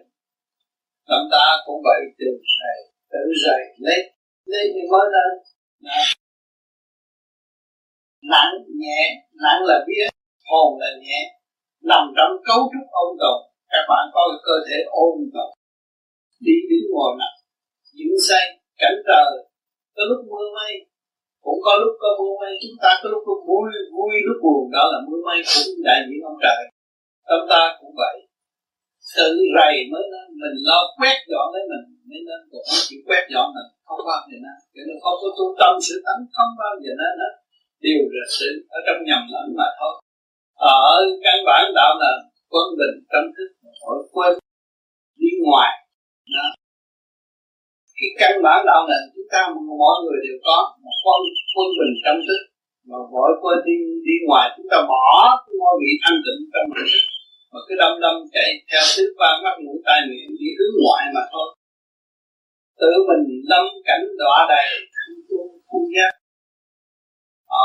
tâm 1.09 1.21
ta 1.31 1.45
cũng 1.65 1.81
vậy 1.83 2.01
từ 2.19 2.25
này 2.61 2.77
tự 3.11 3.23
rầy 3.45 3.61
lấy 3.85 3.99
lấy 4.45 4.63
thì 4.73 4.81
mới 4.91 5.05
lên 5.15 5.31
nặng 8.31 8.53
nhẹ 8.81 9.01
nặng 9.43 9.61
là 9.69 9.77
biết 9.87 10.09
hồn 10.49 10.79
là 10.81 10.89
nhẹ 11.01 11.19
nằm 11.89 12.03
trong 12.17 12.31
cấu 12.47 12.59
trúc 12.71 12.85
ôn 13.03 13.11
tồn 13.21 13.39
các 13.71 13.83
bạn 13.89 14.03
có 14.13 14.21
cái 14.31 14.41
cơ 14.47 14.55
thể 14.67 14.77
ôn 14.87 15.15
tồn 15.33 15.51
đi 16.45 16.55
đứng 16.69 16.87
ngồi 16.93 17.11
nằm 17.19 17.33
dưỡng 17.97 18.19
say 18.27 18.45
cảnh 18.81 18.97
trời 19.07 19.31
có 19.95 20.03
lúc 20.09 20.19
mưa 20.31 20.47
mây 20.57 20.73
cũng 21.45 21.59
có 21.65 21.73
lúc 21.81 21.93
có 22.03 22.09
mưa 22.19 22.33
mây 22.41 22.53
chúng 22.61 22.77
ta 22.83 22.91
có 23.01 23.09
lúc 23.13 23.21
có 23.27 23.33
vui 23.47 23.69
vui 23.95 24.15
lúc 24.27 24.37
buồn 24.43 24.71
đó 24.75 24.83
là 24.93 24.99
mưa 25.07 25.21
mây 25.27 25.39
cũng 25.51 25.83
đại 25.87 25.99
diện 26.07 26.21
ông 26.29 26.39
trời 26.45 26.61
tâm 27.27 27.41
ta 27.49 27.63
cũng 27.79 27.93
vậy 28.01 28.17
tự 29.15 29.29
rầy 29.55 29.73
mới 29.91 30.03
nên 30.13 30.27
mình 30.41 30.57
lo 30.69 30.79
quét 30.97 31.17
dọn 31.31 31.45
lấy 31.53 31.63
mình 31.71 31.85
mới 32.09 32.21
nên 32.27 32.41
còn 32.51 32.61
không 32.67 32.83
chịu 32.87 33.01
quét 33.07 33.23
dọn 33.33 33.47
mình 33.55 33.69
không 33.87 34.01
bao 34.09 34.21
giờ 34.29 34.37
nên 34.45 34.57
cho 34.73 34.81
nên 34.87 34.97
không 35.03 35.17
có 35.21 35.29
tu 35.37 35.45
tâm 35.59 35.73
sự 35.87 35.95
tánh 36.05 36.21
không 36.35 36.51
bao 36.61 36.73
giờ 36.83 36.91
nên 37.01 37.13
hết 37.21 37.33
đều 37.85 38.01
là 38.15 38.25
sự 38.37 38.49
ở 38.77 38.79
trong 38.85 38.99
nhầm 39.07 39.21
lẫn 39.33 39.47
mà 39.59 39.67
thôi. 39.79 39.93
Ờ, 40.69 40.73
ở 40.95 40.97
căn 41.23 41.37
bản 41.47 41.63
đạo 41.77 41.91
là 42.01 42.11
quân 42.51 42.67
bình 42.79 42.95
tâm 43.11 43.23
thức 43.35 43.49
mỗi 43.81 43.97
quên 44.13 44.33
đi 45.21 45.29
ngoài. 45.45 45.71
Đó. 46.35 46.47
cái 47.97 48.09
căn 48.19 48.33
bản 48.45 48.59
đạo 48.69 48.81
là 48.89 48.99
chúng 49.13 49.27
ta 49.33 49.41
mọi 49.83 49.97
người 50.03 50.19
đều 50.25 50.37
có 50.47 50.57
một 50.83 50.95
quân 51.05 51.21
quân 51.55 51.69
bình 51.79 51.95
tâm 52.05 52.17
thức, 52.27 52.41
mà 52.89 52.97
mỗi 53.13 53.31
quên 53.41 53.57
đi 53.67 53.75
đi 54.07 54.15
ngoài, 54.27 54.45
chúng 54.55 54.69
ta 54.71 54.77
bỏ 54.91 55.05
cái 55.43 55.53
ngôi 55.59 55.75
vị 55.81 55.91
thanh 56.03 56.19
tịnh 56.25 56.41
trong 56.51 56.67
mình 56.73 56.89
mà 57.51 57.59
cứ 57.65 57.73
đâm 57.81 57.91
đâm 58.03 58.15
chạy 58.33 58.49
theo 58.69 58.83
thứ 58.93 59.03
ba 59.19 59.29
mắt 59.43 59.55
mũi 59.63 59.77
tai 59.85 59.99
miệng 60.09 60.31
đi 60.39 60.49
hướng 60.57 60.75
ngoại 60.81 61.03
mà 61.15 61.23
thôi. 61.31 61.47
Tự 62.81 62.91
mình 63.09 63.23
lâm 63.51 63.65
cảnh 63.87 64.03
đọa 64.21 64.37
đầy, 64.53 64.67
không 64.95 65.17
tu 65.29 65.39
không 65.67 65.87
giác 65.95 66.13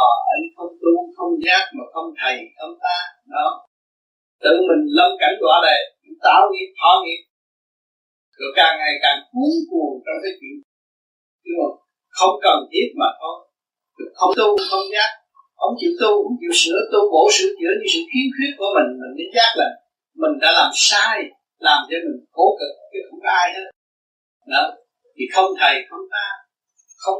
ờ 0.00 0.04
anh 0.32 0.42
không 0.56 0.72
tu 0.82 0.94
không 1.16 1.34
giác 1.44 1.64
mà 1.76 1.84
không 1.92 2.08
thầy, 2.20 2.36
không 2.58 2.74
ta, 2.84 2.98
đó. 3.34 3.46
Tự 4.44 4.54
mình 4.68 4.82
lâm 4.96 5.10
cảnh 5.20 5.34
đọa 5.40 5.56
đề 5.66 5.78
tạo 6.26 6.42
nghiệp, 6.50 6.70
thọ 6.80 6.92
nghiệp. 7.04 7.22
Rồi 8.38 8.50
càng 8.58 8.74
ngày 8.80 8.94
càng 9.04 9.18
cuốn 9.30 9.52
cuồng 9.70 9.94
trong 10.04 10.18
cái 10.22 10.32
chuyện 10.40 10.56
không 12.18 12.34
cần 12.42 12.58
thiết 12.70 12.88
mà 13.00 13.08
thôi. 13.20 13.36
Không 14.18 14.32
tu 14.38 14.48
không 14.70 14.86
giác 14.94 15.10
ông 15.66 15.74
chịu 15.80 15.92
tu, 16.00 16.12
không 16.24 16.38
chịu 16.40 16.52
sửa 16.62 16.80
tu, 16.92 17.00
bổ 17.12 17.24
sửa 17.36 17.50
chữa 17.58 17.72
những 17.78 17.90
sự 17.94 18.00
khiếm 18.10 18.26
khuyết 18.34 18.52
của 18.58 18.70
mình 18.76 18.88
mình 19.00 19.12
mới 19.18 19.28
giác 19.34 19.50
là 19.60 19.68
mình 20.20 20.34
đã 20.42 20.48
làm 20.58 20.70
sai, 20.74 21.16
làm 21.66 21.78
cho 21.88 21.96
mình 22.04 22.18
cố 22.36 22.46
cực, 22.58 22.72
chứ 22.92 22.98
không 23.06 23.20
có 23.24 23.30
ai 23.42 23.48
hết. 23.54 23.66
Đó, 24.52 24.62
thì 25.14 25.24
không 25.34 25.50
thầy, 25.60 25.74
không 25.90 26.04
ta, 26.14 26.26
không 27.02 27.18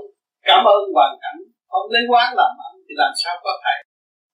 cảm 0.49 0.63
ơn 0.75 0.81
hoàn 0.95 1.13
cảnh 1.23 1.39
không 1.71 1.87
lấy 1.95 2.03
quán 2.11 2.29
làm 2.41 2.53
ăn 2.67 2.73
thì 2.85 2.93
làm 3.03 3.13
sao 3.23 3.35
có 3.45 3.53
thầy? 3.65 3.79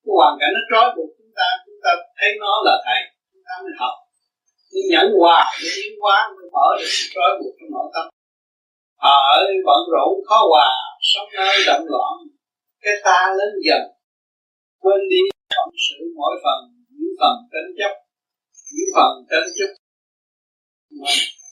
Cái 0.03 0.12
hoàn 0.19 0.33
cảnh 0.41 0.53
nó 0.57 0.62
trói 0.71 0.87
buộc 0.95 1.11
chúng 1.19 1.33
ta 1.38 1.47
chúng 1.64 1.79
ta 1.85 1.91
thấy 2.19 2.31
nó 2.43 2.53
là 2.67 2.75
thầy, 2.87 3.00
chúng 3.31 3.45
ta 3.47 3.55
mới 3.64 3.75
học. 3.81 3.95
Nhưng 4.73 4.87
nhẫn 4.93 5.07
hòa 5.21 5.41
nhưng 5.61 5.76
yến 5.83 5.93
quán 6.03 6.25
mới 6.37 6.47
mở 6.55 6.69
được 6.79 6.93
trói 7.14 7.31
buộc 7.38 7.53
trong 7.59 7.71
nội 7.76 7.88
tâm. 7.95 8.07
Ở 9.23 9.35
bận 9.67 9.81
rộn, 9.93 10.12
khó 10.29 10.38
hòa, 10.50 10.71
sống 11.11 11.29
nơi 11.38 11.57
động 11.69 11.87
loạn. 11.93 12.12
Cái 12.83 12.95
ta 13.05 13.19
lớn 13.38 13.53
dần, 13.67 13.83
quên 14.83 15.00
đi 15.11 15.21
phận 15.57 15.69
sự 15.85 15.99
mỗi 16.19 16.35
phần, 16.45 16.59
những 16.97 17.14
phần 17.21 17.35
tranh 17.53 17.71
chấp, 17.79 17.93
những 18.75 18.91
phần 18.97 19.12
tranh 19.31 19.49
chấp. 19.57 19.71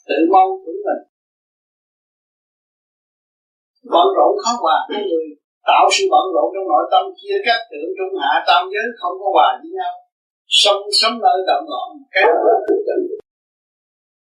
Tự 0.08 0.18
mong 0.32 0.50
của 0.64 0.74
mình. 0.86 1.02
Bận 3.92 4.06
rộn, 4.16 4.32
khó 4.44 4.52
hòa 4.62 4.76
hai 4.90 5.02
người 5.08 5.41
tạo 5.68 5.84
sự 5.94 6.04
bận 6.12 6.24
rộn 6.34 6.48
trong 6.54 6.68
nội 6.72 6.84
tâm, 6.92 7.04
chia 7.20 7.38
cắt 7.46 7.60
tưởng 7.70 7.90
trung 7.96 8.14
hạ 8.22 8.32
tam 8.48 8.62
giới 8.72 8.86
không 9.00 9.14
có 9.20 9.28
hòa 9.34 9.48
với 9.60 9.70
nhau. 9.78 9.92
Sống 10.62 10.82
sống 11.00 11.16
nơi 11.24 11.38
tận 11.48 11.60
loạn, 11.70 11.88
cái 12.14 12.22
đó 12.28 12.38
là 12.48 12.56
tự 12.66 12.76
tự 12.88 12.96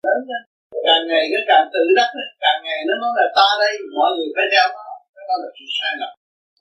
lớn 0.05 0.19
lên, 0.29 0.43
càng 0.87 1.03
ngày 1.09 1.23
nó 1.33 1.39
càng 1.49 1.65
tự 1.73 1.83
đắc 1.97 2.09
càng 2.43 2.59
ngày 2.65 2.79
nó 2.87 2.93
nói 3.03 3.13
là 3.19 3.25
ta 3.37 3.47
đây, 3.63 3.73
mọi 3.97 4.09
người 4.15 4.29
phải 4.35 4.47
theo 4.53 4.65
nó. 4.75 4.87
Cái 5.15 5.25
đó 5.29 5.35
là 5.43 5.49
sự 5.57 5.65
sai 5.77 5.93
lầm. 6.01 6.11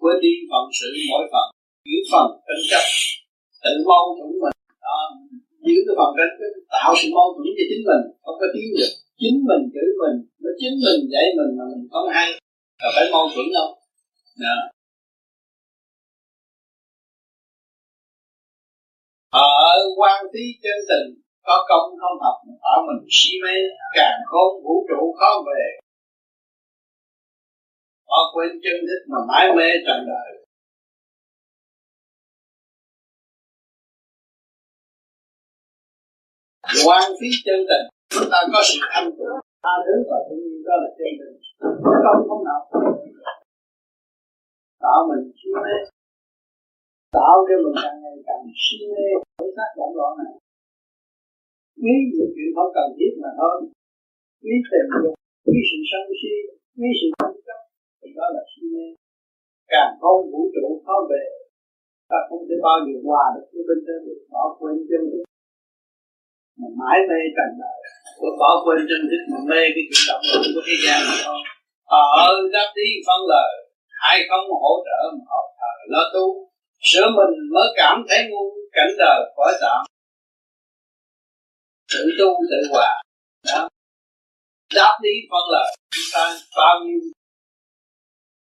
Quên 0.00 0.16
đi 0.24 0.32
phận 0.50 0.64
sự, 0.78 0.88
mỗi 1.10 1.24
phần 1.32 1.46
giữ 1.86 1.98
phần 2.12 2.26
tranh 2.46 2.64
chấp, 2.70 2.84
tự 3.64 3.72
mâu 3.90 4.04
thuẫn 4.16 4.30
mình. 4.42 4.56
Đó, 4.86 4.98
giữ 5.66 5.76
cái 5.86 5.94
phần 5.98 6.10
tranh 6.16 6.32
tạo 6.74 6.90
sự 6.98 7.06
mâu 7.16 7.26
thuẫn 7.34 7.48
cho 7.56 7.64
chính 7.70 7.84
mình, 7.88 8.02
không 8.22 8.36
có 8.40 8.46
tiến 8.54 8.66
được 8.78 8.92
chính 9.20 9.36
mình 9.48 9.62
chữ 9.74 9.84
mình, 10.02 10.16
nó 10.42 10.50
chính 10.60 10.76
mình 10.84 11.00
dạy 11.12 11.26
mình 11.38 11.50
mà 11.58 11.64
mình 11.72 11.84
không 11.92 12.08
hay. 12.16 12.28
Là 12.82 12.88
phải 12.94 13.06
mâu 13.14 13.24
thuẫn 13.32 13.46
đâu 13.56 13.68
đó. 14.38 14.78
ở 19.30 19.74
quan 19.96 20.24
tí 20.32 20.44
chân 20.62 20.78
tình, 20.88 21.22
có 21.42 21.66
công 21.68 21.98
không 22.00 22.18
học 22.20 22.36
tạo 22.62 22.78
mình 22.86 23.08
si 23.10 23.30
mê, 23.44 23.56
càng 23.94 24.20
khôn 24.26 24.64
vũ 24.64 24.86
trụ 24.88 25.14
khó 25.20 25.42
về. 25.46 25.64
Họ 28.08 28.20
quên 28.34 28.50
chân 28.62 28.76
thích 28.88 29.04
mà 29.08 29.18
mãi 29.28 29.48
mê 29.56 29.68
trần 29.86 30.06
đời. 30.06 30.30
Quan 36.86 37.02
phí 37.20 37.28
chân 37.44 37.60
tình, 37.68 37.86
chúng 38.08 38.30
ta 38.32 38.38
có 38.52 38.62
sự 38.64 38.78
thanh 38.92 39.10
tịnh. 39.10 39.38
Tha 39.62 39.74
thứ 39.84 39.94
và 40.10 40.16
thương 40.30 40.38
yêu 40.38 40.62
đó 40.66 40.74
là 40.82 40.90
chân 40.98 41.10
tình. 41.18 41.36
Không 42.04 42.28
không 42.28 42.44
nào 42.44 42.60
tạo 44.84 45.00
mình 45.08 45.24
si 45.38 45.48
mê 45.64 45.76
tạo 47.16 47.36
cho 47.46 47.56
mình 47.64 47.76
càng 47.82 47.98
ngày 48.02 48.16
càng 48.26 48.42
si 48.62 48.76
mê 48.92 49.06
với 49.38 49.50
các 49.56 49.70
động 49.78 49.96
loạn 49.98 50.12
này. 50.20 50.34
Quý 51.82 51.94
những 52.12 52.30
chuyện 52.34 52.50
không 52.56 52.70
cần 52.76 52.88
thiết 52.96 53.12
mà 53.22 53.30
thôi. 53.40 53.56
Quý 54.42 54.54
tìm 54.70 54.86
được 55.02 55.14
quý 55.46 55.58
sự 55.68 55.78
sân 55.90 56.04
si 56.20 56.32
quý 56.78 56.88
sự 56.98 57.08
tham 57.18 57.32
chấp 57.46 57.60
thì 58.00 58.08
đó 58.18 58.26
là 58.34 58.42
si 58.50 58.62
mê 58.74 58.86
càng 59.72 59.92
không 60.00 60.20
vũ 60.32 60.42
trụ 60.54 60.66
khó 60.86 60.96
về 61.10 61.24
ta 62.10 62.18
không 62.28 62.42
thể 62.48 62.56
bao 62.66 62.78
giờ 62.86 62.94
hòa 63.06 63.24
được 63.34 63.46
với 63.52 63.62
bên 63.68 63.78
trên 63.86 63.98
được. 64.06 64.20
Bỏ 64.32 64.44
quên 64.58 64.76
chân 64.88 65.02
mà 66.60 66.68
mãi 66.80 66.98
mê 67.08 67.20
trần 67.36 67.50
đời. 67.62 67.78
Tôi 68.20 68.32
bỏ 68.40 68.50
quên 68.64 68.78
chân 68.88 69.02
thức 69.10 69.22
mà 69.32 69.38
mê 69.50 69.62
cái 69.74 69.84
chuyện 69.88 70.04
động 70.10 70.24
loạn 70.28 70.44
của 70.54 70.62
thế 70.66 70.76
gian 70.84 70.98
mà 71.08 71.16
thôi. 71.26 71.40
Ở 72.18 72.26
đáp 72.54 72.68
đi 72.78 72.88
phân 73.06 73.20
lời 73.34 73.52
hai 74.02 74.18
không 74.28 74.46
hỗ 74.62 74.74
trợ 74.86 75.00
mà 75.12 75.24
học 75.32 75.46
thờ 75.58 75.72
lo 75.92 76.02
tu. 76.14 76.26
Sửa 76.80 77.06
mình 77.18 77.32
mới 77.54 77.68
cảm 77.76 77.96
thấy 78.08 78.18
ngu 78.30 78.44
cảnh 78.72 78.92
đời 78.98 79.20
khỏi 79.36 79.52
tạm. 79.60 79.80
Tự 81.92 82.02
tu 82.18 82.28
tự 82.50 82.60
hòa. 82.72 83.02
Đó. 83.46 83.68
Đáp 84.74 84.98
lý 85.02 85.10
phân 85.30 85.44
lời 85.52 85.76
chúng 85.94 86.10
ta 86.14 86.38
bao 86.56 86.80
nhiêu? 86.84 87.00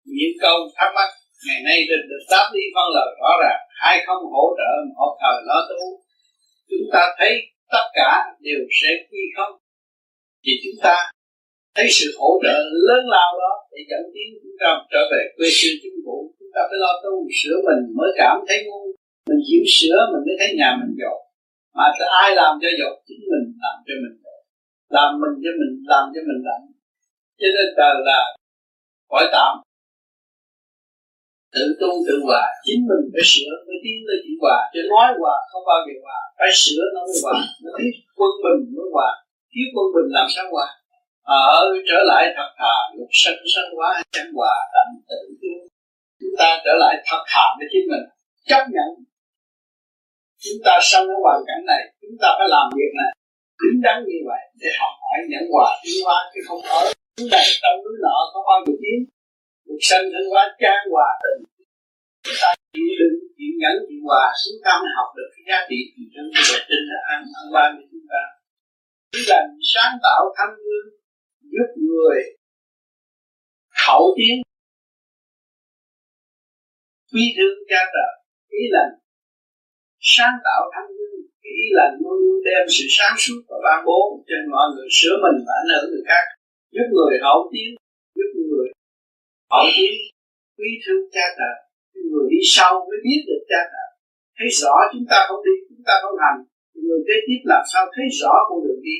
Những 0.05 0.35
câu 0.41 0.57
thắc 0.75 0.91
mắc 0.95 1.09
ngày 1.47 1.61
nay 1.65 1.85
được, 1.89 2.03
được 2.09 2.23
đáp 2.31 2.49
lý 2.53 2.61
phân 2.75 2.87
lời 2.95 3.09
rõ 3.21 3.31
ràng. 3.43 3.61
Hai 3.81 4.03
không 4.07 4.23
hỗ 4.33 4.45
trợ 4.57 4.71
một 4.97 5.17
thời 5.21 5.41
lo 5.45 5.67
tu. 5.69 6.03
Chúng 6.69 6.87
ta 6.93 7.15
thấy 7.17 7.41
tất 7.71 7.85
cả 7.93 8.23
đều 8.39 8.59
sẽ 8.81 8.89
quy 9.09 9.23
không? 9.37 9.53
Thì 10.43 10.51
chúng 10.63 10.83
ta 10.83 11.11
thấy 11.75 11.87
sự 11.97 12.07
hỗ 12.19 12.31
trợ 12.43 12.55
lớn 12.87 13.03
lao 13.15 13.31
đó 13.43 13.51
để 13.71 13.79
dẫn 13.89 14.03
tiến 14.13 14.29
chúng 14.43 14.57
ta 14.61 14.69
trở 14.91 15.01
về 15.11 15.21
quê 15.37 15.47
sư 15.59 15.69
chính 15.81 15.97
phủ 16.05 16.17
chúng 16.39 16.51
ta 16.55 16.61
phải 16.69 16.79
lo 16.83 16.91
tu, 17.03 17.13
sửa 17.39 17.57
mình 17.67 17.81
mới 17.99 18.11
cảm 18.21 18.35
thấy 18.47 18.57
ngu. 18.65 18.81
Mình 19.29 19.41
chịu 19.47 19.63
sửa, 19.75 19.97
mình 20.11 20.23
mới 20.27 20.35
thấy 20.39 20.49
nhà 20.59 20.69
mình 20.79 20.93
dột. 20.99 21.19
Mà 21.77 21.85
ai 22.23 22.29
làm 22.35 22.51
cho 22.61 22.69
dột? 22.79 22.95
Chính 23.07 23.21
mình 23.31 23.45
làm 23.63 23.75
cho 23.87 23.93
mình 24.03 24.19
làm 24.95 25.09
mình 25.21 25.35
cho 25.43 25.51
mình, 25.59 25.73
làm 25.91 26.05
cho 26.13 26.21
mình 26.27 26.41
làm. 26.47 26.61
Cho 27.39 27.47
nên 27.55 27.67
đời 27.79 27.95
là 28.09 28.19
khỏi 29.09 29.25
tạm. 29.35 29.53
Tự 31.55 31.65
tu 31.79 31.91
tự 32.07 32.15
hòa, 32.27 32.43
chính 32.65 32.81
mình 32.89 33.03
phải 33.13 33.25
sửa, 33.31 33.53
mới 33.67 33.77
tiến 33.83 33.97
tới 34.07 34.17
chuyện 34.23 34.37
hòa. 34.43 34.57
Chứ 34.73 34.81
nói 34.93 35.07
hòa 35.19 35.35
không 35.51 35.63
bao 35.69 35.79
giờ 35.85 35.95
hòa, 36.05 36.19
phải 36.39 36.51
sửa 36.61 36.83
nó 36.95 37.01
mới 37.07 37.17
hòa. 37.23 37.37
Nó 37.63 37.71
thiếu 37.79 37.93
quân 38.19 38.31
bình 38.43 38.61
mới 38.75 38.87
hòa. 38.95 39.09
Thiếu 39.51 39.67
quân 39.75 39.87
bình 39.95 40.09
làm 40.17 40.27
sao 40.35 40.45
hòa? 40.53 40.67
Ở 41.29 41.73
trở 41.89 41.99
lại 42.11 42.33
thật 42.35 42.49
thà 42.59 42.75
lục 42.97 43.09
sanh 43.11 43.41
sanh 43.55 43.69
hóa 43.75 44.01
chẳng 44.11 44.31
hòa 44.35 44.55
tận 44.73 44.87
tự 45.09 45.29
chúng 46.19 46.35
ta 46.39 46.49
trở 46.65 46.73
lại 46.83 46.93
thật 47.07 47.21
thà 47.31 47.45
với 47.57 47.67
chính 47.71 47.85
mình, 47.91 48.05
chấp 48.49 48.63
nhận. 48.75 48.89
Chúng 50.43 50.59
ta 50.65 50.73
sống 50.81 51.05
ở 51.15 51.17
hoàn 51.25 51.39
cảnh 51.47 51.63
này, 51.71 51.83
chúng 52.01 52.17
ta 52.21 52.27
phải 52.37 52.47
làm 52.55 52.65
việc 52.77 52.91
này. 53.01 53.11
Cứng 53.61 53.77
đắn 53.85 53.97
như 54.09 54.19
vậy 54.29 54.43
để 54.61 54.69
học 54.79 54.93
hỏi 55.01 55.17
nhận 55.31 55.43
hòa 55.53 55.69
tiến 55.83 55.97
hóa 56.05 56.17
chứ 56.31 56.39
không 56.47 56.61
ở 56.79 56.81
chúng 57.17 57.29
ta 57.33 57.39
trong 57.61 57.77
núi 57.83 57.95
nọ 58.05 58.17
có 58.33 58.39
bao 58.47 58.59
nhiêu 58.63 58.77
tiếng 58.83 59.01
cuộc 59.65 59.81
sanh 59.89 60.05
thân 60.11 60.23
hóa 60.31 60.43
trang 60.61 60.83
hòa 60.91 61.07
tình. 61.23 61.41
Chúng 62.23 62.37
ta 62.41 62.49
chịu 62.73 62.91
đựng 62.99 63.15
chịu 63.37 63.53
nhẫn 63.61 63.75
chịu 63.87 64.01
hòa 64.07 64.23
chúng 64.45 64.59
ta 64.65 64.71
mới 64.81 64.91
học 64.97 65.09
được 65.17 65.29
cái 65.33 65.43
giá 65.49 65.57
trị 65.69 65.79
từ 65.93 66.01
trong 66.13 66.27
cái 66.33 66.43
vệ 66.49 66.59
tinh 66.69 66.85
là 66.91 66.99
an 67.13 67.19
ăn 67.39 67.45
ban 67.55 67.69
của 67.77 67.87
chúng 67.91 68.05
ta. 68.11 68.21
Ý 69.17 69.21
lành, 69.29 69.49
sáng 69.73 69.93
tạo, 70.03 70.21
thanh 70.37 70.53
gương 70.63 70.87
giúp 71.53 71.69
người 71.87 72.19
hậu 73.85 74.03
tiến 74.17 74.35
quý 77.13 77.25
thương 77.37 77.57
cha 77.69 77.81
trời, 77.93 78.11
ý 78.59 78.63
lành 78.75 78.93
sáng 79.99 80.35
tạo 80.45 80.61
thanh 80.73 80.89
gương 80.97 81.15
ý 81.41 81.67
lành 81.77 81.93
luôn 82.01 82.17
luôn 82.23 82.39
đem 82.45 82.63
sự 82.75 82.85
sáng 82.97 83.15
suốt 83.23 83.41
và 83.49 83.57
ban 83.65 83.79
bố 83.87 83.99
cho 84.27 84.35
mọi 84.51 84.67
người, 84.73 84.87
sửa 84.97 85.15
mình 85.23 85.37
và 85.47 85.53
ảnh 85.61 85.69
hưởng 85.71 85.89
người 85.91 86.05
khác. 86.09 86.23
Giúp 86.75 86.87
người 86.95 87.15
hậu 87.25 87.39
tiến 87.51 87.69
giúp 88.17 88.29
người 88.47 88.67
hậu 89.51 89.65
tiến 89.75 89.93
quý 90.57 90.69
thương 90.83 91.03
cha 91.13 91.25
trời 91.37 91.55
người 92.11 92.25
đi 92.33 92.41
sau 92.55 92.71
mới 92.87 92.99
biết 93.05 93.19
được 93.29 93.41
cha 93.49 93.61
trời. 93.71 93.89
Thấy 94.37 94.49
rõ 94.61 94.73
chúng 94.91 95.05
ta 95.11 95.17
không 95.27 95.41
đi, 95.47 95.55
chúng 95.69 95.83
ta 95.87 95.93
không 96.01 96.17
hành. 96.23 96.39
Người 96.85 97.01
kế 97.07 97.15
tiếp 97.27 97.41
làm 97.51 97.63
sao 97.71 97.83
thấy 97.95 98.05
rõ 98.21 98.33
con 98.47 98.59
đường 98.65 98.81
đi? 98.87 98.97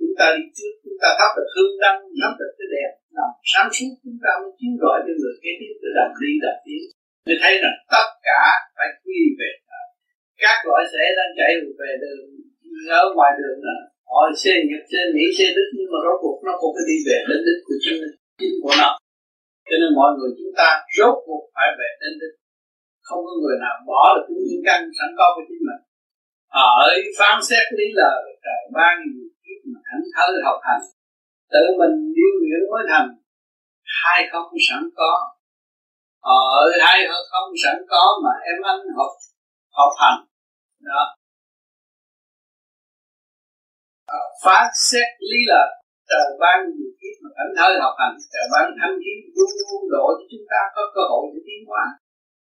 Chúng 0.00 0.14
ta 0.18 0.26
đi 0.36 0.44
trước, 0.56 0.72
chúng 0.84 0.98
ta 1.02 1.08
thắp 1.18 1.30
được 1.36 1.48
hương 1.54 1.74
đăng, 1.84 1.98
nắm 2.20 2.32
được 2.40 2.52
cái 2.58 2.68
đèn. 2.74 2.90
Làm 3.16 3.30
sáng 3.52 3.68
suốt 3.76 3.90
chúng 4.02 4.18
ta 4.24 4.30
mới 4.40 4.50
chiếu 4.58 4.72
rọi 4.82 4.98
cho 5.04 5.12
người 5.20 5.34
kế 5.42 5.52
tiếp 5.60 5.74
để 5.82 5.90
làm 5.98 6.10
đi 6.20 6.32
làm 6.44 6.56
tiến. 6.64 6.82
Mới 7.26 7.36
thấy 7.42 7.54
rằng 7.62 7.76
tất 7.94 8.08
cả 8.28 8.40
phải 8.76 8.88
quy 9.02 9.20
về. 9.38 9.50
Các 10.42 10.58
loại 10.66 10.82
xe 10.92 11.04
đang 11.18 11.30
chạy 11.38 11.50
về 11.80 11.90
đường, 12.02 12.24
ở 13.02 13.04
ngoài 13.16 13.32
đường 13.38 13.58
là 13.68 13.76
họ 14.10 14.20
xe 14.42 14.54
nhật, 14.68 14.82
xe 14.92 15.00
mỹ, 15.14 15.24
xe 15.38 15.46
đức, 15.56 15.68
nhưng 15.76 15.88
mà 15.92 15.98
rốt 16.04 16.16
cuộc 16.22 16.38
nó 16.46 16.52
cũng 16.60 16.72
phải 16.76 16.86
đi 16.90 16.96
về 17.06 17.18
đến 17.28 17.40
đích 17.46 17.60
của 17.66 17.76
chính 17.84 17.98
chính 18.40 18.54
của 18.62 18.74
nó. 18.82 18.90
Cho 19.68 19.76
nên 19.80 19.90
mọi 19.98 20.10
người 20.16 20.30
chúng 20.38 20.52
ta 20.60 20.68
rốt 20.96 21.14
cuộc 21.26 21.44
phải 21.54 21.68
về 21.78 21.90
đến 22.02 22.12
đích. 22.20 22.34
Không 23.06 23.20
có 23.26 23.32
người 23.40 23.56
nào 23.64 23.74
bỏ 23.90 24.02
được 24.14 24.26
những 24.48 24.64
căn 24.68 24.80
sẵn 24.98 25.10
có 25.18 25.26
của 25.34 25.44
chính 25.48 25.62
mình. 25.68 25.82
Ở 26.74 26.78
phán 27.18 27.36
xét 27.48 27.64
lý 27.78 27.86
lời, 28.00 28.20
trời 28.44 28.62
ban 28.76 28.96
mà 29.72 29.80
thánh 29.88 30.04
thơ 30.14 30.26
học 30.46 30.58
hành. 30.68 30.84
Tự 31.52 31.64
mình 31.80 31.94
điêu 32.16 32.32
luyện 32.40 32.62
mới 32.72 32.82
thành, 32.90 33.08
hai 34.00 34.18
không 34.32 34.48
sẵn 34.68 34.82
có. 34.98 35.12
Ở 36.20 36.70
hai 36.84 36.98
không 37.30 37.50
sẵn 37.62 37.76
có 37.92 38.02
mà 38.24 38.32
em 38.50 38.58
anh 38.72 38.80
học 38.98 39.12
học 39.78 39.92
hành. 40.02 40.20
Đó. 40.90 41.02
Ờ, 44.16 44.22
phát 44.44 44.66
xét 44.88 45.08
lý 45.30 45.38
là 45.52 45.62
trời 46.10 46.28
ban 46.42 46.58
nhiều 46.76 46.92
kiếp 47.00 47.14
mà 47.22 47.30
thánh 47.36 47.52
thơ 47.58 47.68
học 47.84 47.94
hành 48.00 48.14
trời 48.32 48.46
ban 48.52 48.64
thánh 48.78 48.94
khí 49.02 49.14
luôn 49.36 49.50
luôn 49.60 49.82
độ 49.94 50.06
cho 50.18 50.24
chúng 50.30 50.46
ta 50.52 50.60
có 50.74 50.82
cơ 50.94 51.02
hội 51.10 51.24
để 51.32 51.40
tiến 51.46 51.60
hóa. 51.70 51.84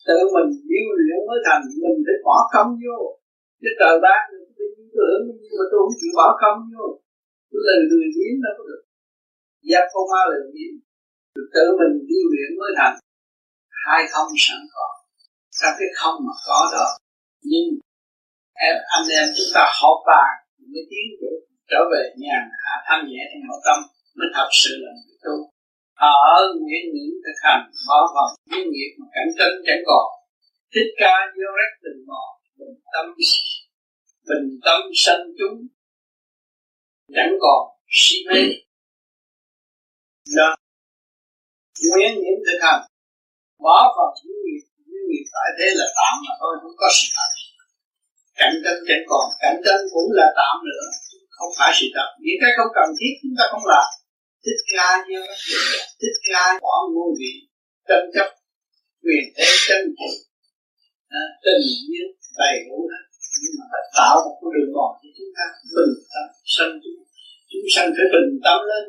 Tự 0.09 0.19
mình 0.35 0.49
điêu 0.71 0.89
luyện 0.99 1.21
mới 1.29 1.39
thành, 1.47 1.63
mình 1.83 1.99
phải 2.07 2.19
bỏ 2.27 2.39
công 2.55 2.71
vô. 2.83 2.99
Chứ 3.61 3.71
trời 3.81 3.95
ban 4.05 4.21
tôi 4.57 4.69
hưởng 4.97 5.21
nhưng 5.27 5.57
mà 5.59 5.65
tôi 5.71 5.79
không 5.83 5.97
chịu 6.01 6.13
bỏ 6.19 6.29
công 6.43 6.59
vô 6.73 6.87
lần 7.67 7.81
người 7.89 8.09
biến 8.15 8.33
đâu 8.45 8.53
có 8.59 8.65
được. 8.71 8.83
Giác 9.69 9.85
con 9.93 10.05
ma 10.13 10.23
lần 10.33 10.45
biến 10.55 10.73
tự 11.55 11.65
mình 11.81 11.95
điêu 12.09 12.27
luyện 12.33 12.51
mới 12.61 12.73
thành. 12.79 12.97
Hai 13.85 14.01
không 14.13 14.31
sẵn 14.45 14.61
có. 14.75 14.87
Trong 15.59 15.75
cái 15.79 15.91
không 16.01 16.17
mà 16.27 16.35
có 16.47 16.59
đó? 16.75 16.87
Nhưng 17.51 17.69
em, 18.69 18.77
anh 18.97 19.07
em 19.19 19.27
chúng 19.37 19.51
ta 19.55 19.63
họp 19.81 19.99
bàn, 20.11 20.31
mới 20.73 20.85
tiến 20.91 21.07
được 21.21 21.39
trở 21.71 21.81
về 21.93 22.03
nhà 22.23 22.37
hạ 22.65 22.75
thanh 22.87 23.03
nhẹ 23.09 23.23
trong 23.31 23.45
nội 23.49 23.61
tâm, 23.67 23.79
mới 24.17 24.29
thật 24.37 24.49
sự 24.63 24.73
là 24.85 24.93
người 25.01 25.19
tu. 25.25 25.37
Ở 26.29 26.37
nguyện 26.61 26.85
những 26.95 27.15
thực 27.25 27.39
hành 27.47 27.63
bỏ 27.89 27.99
vòng 28.15 28.33
duyên 28.49 28.65
nghiệp 28.71 28.91
mà 28.99 29.07
cạnh 29.15 29.31
tranh 29.39 29.57
chẳng 29.67 29.85
còn. 29.89 30.07
Thích 30.73 30.91
ca 31.01 31.15
vô 31.37 31.49
rách 31.59 31.75
tình 31.83 32.01
mò, 32.09 32.23
bình 32.59 32.77
tâm 32.93 33.07
bình 34.29 34.47
tâm 34.67 34.81
sanh 34.95 35.25
chúng 35.39 35.59
chẳng 37.15 37.33
còn 37.41 37.61
si 37.89 38.17
mê 38.29 38.41
đó 40.37 40.57
nguyện 41.91 42.13
những 42.15 42.41
thực 42.47 42.59
hành 42.63 42.83
bỏ 43.65 43.95
vòng 43.97 44.15
những 44.25 44.41
nghiệp 44.45 44.65
những 44.87 45.05
nghiệp 45.09 45.27
tại 45.35 45.49
thế 45.59 45.67
là 45.79 45.87
tạm 45.97 46.13
mà 46.25 46.33
thôi 46.41 46.53
không 46.63 46.77
có 46.81 46.89
sự 46.97 47.07
thật. 47.17 47.31
Cạnh 48.41 48.57
tranh 48.65 48.81
chẳng 48.89 49.05
còn 49.11 49.25
cạnh 49.43 49.59
tranh 49.65 49.83
cũng 49.93 50.11
là 50.19 50.27
tạm 50.39 50.55
nữa. 50.69 50.85
Không 51.37 51.53
phải 51.59 51.71
sự 51.79 51.87
thật. 51.95 52.09
Những 52.25 52.39
cái 52.43 52.51
không 52.57 52.71
cần 52.79 52.89
thiết 52.99 53.13
chúng 53.21 53.35
ta 53.39 53.45
không 53.53 53.67
làm. 53.73 53.89
Thích 54.45 54.61
ca 54.73 54.89
như 55.09 55.21
thích 56.01 56.17
ca 56.29 56.59
bỏ 56.63 56.75
ngôi 56.95 57.11
vị 57.21 57.33
tranh 57.89 58.07
chấp 58.15 58.29
quyền 59.03 59.25
thế 59.37 59.47
tranh 59.69 59.87
thủ. 59.97 60.11
À, 61.09 61.23
tình 61.45 61.63
duyên 61.87 62.07
đầy 62.39 62.57
đủ 62.69 62.89
hết 62.91 63.05
nhưng 63.43 63.55
mà 63.59 63.65
phải 63.73 63.85
tạo 63.99 64.15
một 64.25 64.35
con 64.41 64.51
đường 64.55 64.73
mòn 64.77 64.91
cho 65.01 65.09
chúng 65.17 65.33
ta. 65.37 65.45
Bình 65.77 65.95
tâm 66.13 66.27
sanh 66.55 66.75
chúng 66.83 66.99
chúng 67.51 67.67
sanh 67.75 67.89
phải 67.97 68.07
bình 68.15 68.31
tâm 68.47 68.59
lên. 68.71 68.85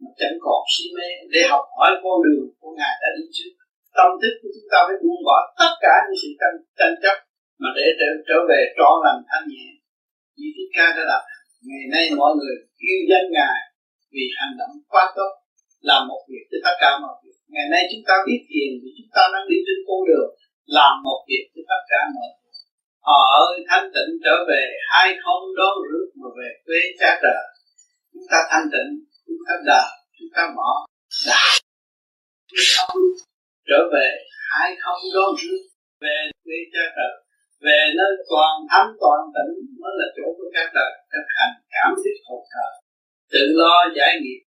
Mà 0.00 0.10
chẳng 0.20 0.36
còn 0.44 0.60
si 0.72 0.84
mê. 0.96 1.08
Để 1.34 1.42
học 1.52 1.64
hỏi 1.76 1.90
con 2.02 2.16
đường 2.24 2.46
của 2.60 2.72
ngài 2.78 2.94
đã 3.02 3.08
đi 3.16 3.24
trước. 3.36 3.52
Tâm 3.98 4.10
thức 4.20 4.34
của 4.40 4.50
chúng 4.54 4.68
ta 4.72 4.78
phải 4.86 4.96
buông 5.02 5.22
bỏ 5.28 5.38
tất 5.60 5.72
cả 5.84 5.94
những 6.04 6.18
sự 6.22 6.30
tranh, 6.40 6.56
tranh 6.78 6.96
chấp. 7.02 7.16
Mà 7.60 7.68
để 7.76 7.86
trở, 7.98 8.08
trở 8.28 8.38
về 8.50 8.60
trọn 8.78 8.94
lành 9.04 9.20
thanh 9.28 9.46
nhẹ. 9.52 9.66
Như 10.38 10.48
thích 10.56 10.70
ca 10.76 10.86
đã 10.96 11.04
đặt 11.12 11.22
ngày 11.68 11.84
nay 11.94 12.04
mọi 12.20 12.32
người 12.38 12.56
yêu 12.86 13.00
danh 13.10 13.26
ngài 13.36 13.58
vì 14.12 14.24
hành 14.38 14.54
động 14.60 14.74
quá 14.92 15.04
tốt 15.16 15.32
làm 15.88 16.00
một 16.10 16.22
việc 16.30 16.44
cho 16.50 16.58
tất 16.66 16.74
cả 16.82 16.90
mọi 17.02 17.14
việc. 17.22 17.36
Ngày 17.54 17.66
nay 17.72 17.82
chúng 17.90 18.04
ta 18.08 18.14
biết 18.26 18.40
thiền 18.48 18.70
vì 18.82 18.90
chúng 18.98 19.10
ta 19.16 19.22
đang 19.32 19.46
đi 19.50 19.58
trên 19.66 19.78
con 19.88 20.00
đường 20.08 20.30
làm 20.78 20.92
một 21.06 21.20
việc 21.28 21.44
cho 21.54 21.62
tất 21.70 21.82
cả 21.92 22.00
mọi 22.16 22.28
người 22.36 22.45
họ 23.06 23.20
ơi 23.46 23.54
thanh 23.68 23.86
tịnh 23.94 24.12
trở 24.24 24.36
về, 24.48 24.62
hai 24.92 25.08
không 25.24 25.42
đón 25.58 25.74
rước 25.88 26.06
mà 26.20 26.28
về 26.38 26.48
quê 26.66 26.80
cha 27.00 27.10
trời 27.22 27.42
chúng 28.12 28.26
ta 28.30 28.38
thanh 28.50 28.66
tịnh, 28.72 28.90
chúng 29.26 29.42
ta 29.48 29.54
đờ 29.66 29.84
chúng 30.18 30.28
ta 30.36 30.42
mở 30.56 30.72
đà 31.26 31.42
không 32.76 32.96
trở 33.68 33.80
về, 33.92 34.08
hai 34.50 34.76
không 34.80 35.00
đón 35.14 35.30
rước 35.40 35.62
về 36.00 36.30
quê 36.44 36.58
cha 36.72 36.84
trời 36.96 37.12
về 37.66 37.80
nơi 37.98 38.12
toàn 38.30 38.54
thánh, 38.70 38.90
toàn 39.02 39.20
tịnh, 39.34 39.52
mới 39.80 39.92
là 40.00 40.06
chỗ 40.16 40.26
của 40.36 40.48
các 40.54 40.68
đời. 40.78 40.92
Thực 41.12 41.26
hành 41.38 41.54
cảm 41.74 41.90
thức 42.02 42.16
hồn 42.26 42.42
thờ 42.52 42.68
tự 43.32 43.42
lo 43.60 43.76
giải 43.96 44.12
nghiệp. 44.22 44.40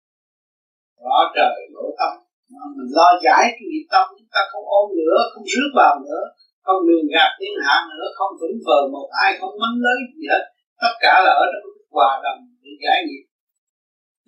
Rõ 1.04 1.18
trời, 1.36 1.56
lỗ 1.76 1.86
tâm. 2.00 2.14
Mà 2.52 2.64
mình 2.76 2.92
lo 2.98 3.10
giải 3.26 3.44
cái 3.56 3.66
nghiệp 3.70 3.86
tâm, 3.94 4.06
chúng 4.18 4.32
ta 4.36 4.42
không 4.52 4.66
ôm 4.80 4.86
nữa, 5.00 5.18
không 5.32 5.46
rước 5.54 5.70
vào 5.76 5.94
nữa 6.06 6.24
không 6.70 6.84
đường 6.90 7.08
gạt 7.16 7.32
thiên 7.40 7.56
hạ 7.66 7.76
nữa, 7.90 8.08
không 8.18 8.34
vững 8.42 8.58
vờ 8.68 8.80
một 8.94 9.08
ai, 9.24 9.30
không 9.40 9.56
mắng 9.62 9.78
lấy 9.86 9.98
gì 10.16 10.26
hết. 10.32 10.44
Tất 10.82 10.94
cả 11.04 11.14
là 11.26 11.32
ở 11.44 11.46
trong 11.52 11.64
cái 11.76 11.86
hòa 11.96 12.12
đồng 12.26 12.42
để 12.64 12.72
giải 12.84 13.00
nghiệp. 13.06 13.26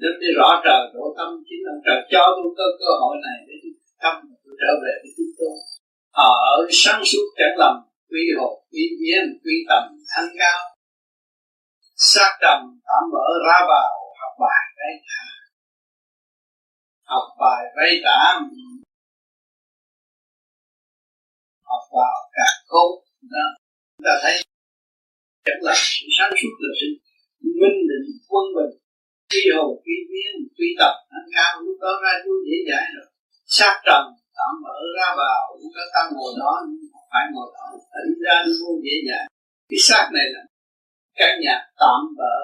Nên 0.01 0.13
đi 0.21 0.29
rõ 0.37 0.49
trời 0.65 0.81
đổ 0.93 1.05
tâm, 1.17 1.29
chính 1.47 1.61
là 1.67 1.73
trời. 1.85 1.99
Cho 2.11 2.23
tôi 2.35 2.49
cơ 2.57 2.67
cơ 2.81 2.91
hội 3.01 3.15
này 3.25 3.37
để 3.47 3.55
tôi 3.63 3.73
tâm 4.03 4.15
tôi 4.43 4.53
trở 4.61 4.71
về 4.83 4.93
với 5.01 5.11
chúng 5.17 5.33
tôi 5.39 5.55
ở 6.11 6.67
sáng 6.81 7.01
suốt 7.09 7.25
chẳng 7.37 7.57
lầm, 7.61 7.75
quy 8.09 8.23
hồn, 8.37 8.53
quy 8.71 8.85
nhiên 8.99 9.23
quy 9.43 9.55
tầm, 9.69 9.83
thanh 10.11 10.31
cao. 10.41 10.59
Sát 11.95 12.31
trầm 12.41 12.59
tạm 12.87 13.03
mở, 13.13 13.25
ra 13.47 13.59
vào, 13.71 13.91
học 14.21 14.33
bài 14.43 14.63
đấy 14.79 14.93
học 17.11 17.27
bài, 17.39 17.63
vay 17.75 18.01
tạm 18.05 18.49
học 21.71 21.83
vào 21.97 22.15
cả 22.37 22.47
khôn 22.69 22.91
đó 23.35 23.47
chúng 23.91 24.05
ta 24.07 24.13
thấy 24.23 24.33
chắc 25.45 25.57
là 25.67 25.73
sự 25.75 26.05
sáng 26.17 26.33
suốt 26.39 26.53
là 26.63 26.71
sự 26.79 26.87
minh 27.61 27.79
định, 27.89 28.07
quân 28.31 28.45
bình 28.57 28.73
quy 29.31 29.43
hồn 29.55 29.71
quy 29.83 29.97
viên 30.09 30.33
quy 30.57 30.69
tập. 30.79 30.93
Anh 31.17 31.27
cao 31.35 31.51
lúc 31.65 31.77
đó 31.83 31.91
ra 32.03 32.13
chú 32.23 32.33
dễ 32.47 32.57
dãi 32.69 32.85
rồi. 32.95 33.07
Sát 33.57 33.73
trần, 33.85 34.03
tạm 34.37 34.53
mở 34.63 34.77
ra 34.97 35.07
vào 35.21 35.41
lúc 35.61 35.71
đó 35.77 35.83
ta 35.93 36.01
ngồi 36.13 36.31
đó 36.41 36.53
phải 37.11 37.25
ngồi 37.33 37.49
đó, 37.57 37.67
tỉnh 37.93 38.13
ra 38.25 38.35
vô 38.59 38.71
dễ 38.85 38.95
dàng 39.07 39.27
cái 39.69 39.79
xác 39.87 40.05
này 40.15 40.27
là 40.35 40.43
căn 41.19 41.31
nhà 41.43 41.55
tạm 41.81 42.01
bỡ 42.17 42.35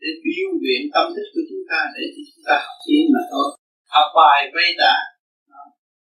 để 0.00 0.10
biểu 0.24 0.48
luyện 0.62 0.82
tâm 0.94 1.06
thức 1.14 1.28
của 1.34 1.44
chúng 1.50 1.64
ta, 1.70 1.80
để 1.94 2.02
chúng 2.16 2.44
ta 2.48 2.54
học 2.66 2.76
tiến 2.86 3.04
mà 3.14 3.22
thôi. 3.30 3.48
Học 3.94 4.08
bài 4.16 4.40
vay 4.54 4.68
trả 4.80 4.94
à, 5.58 5.62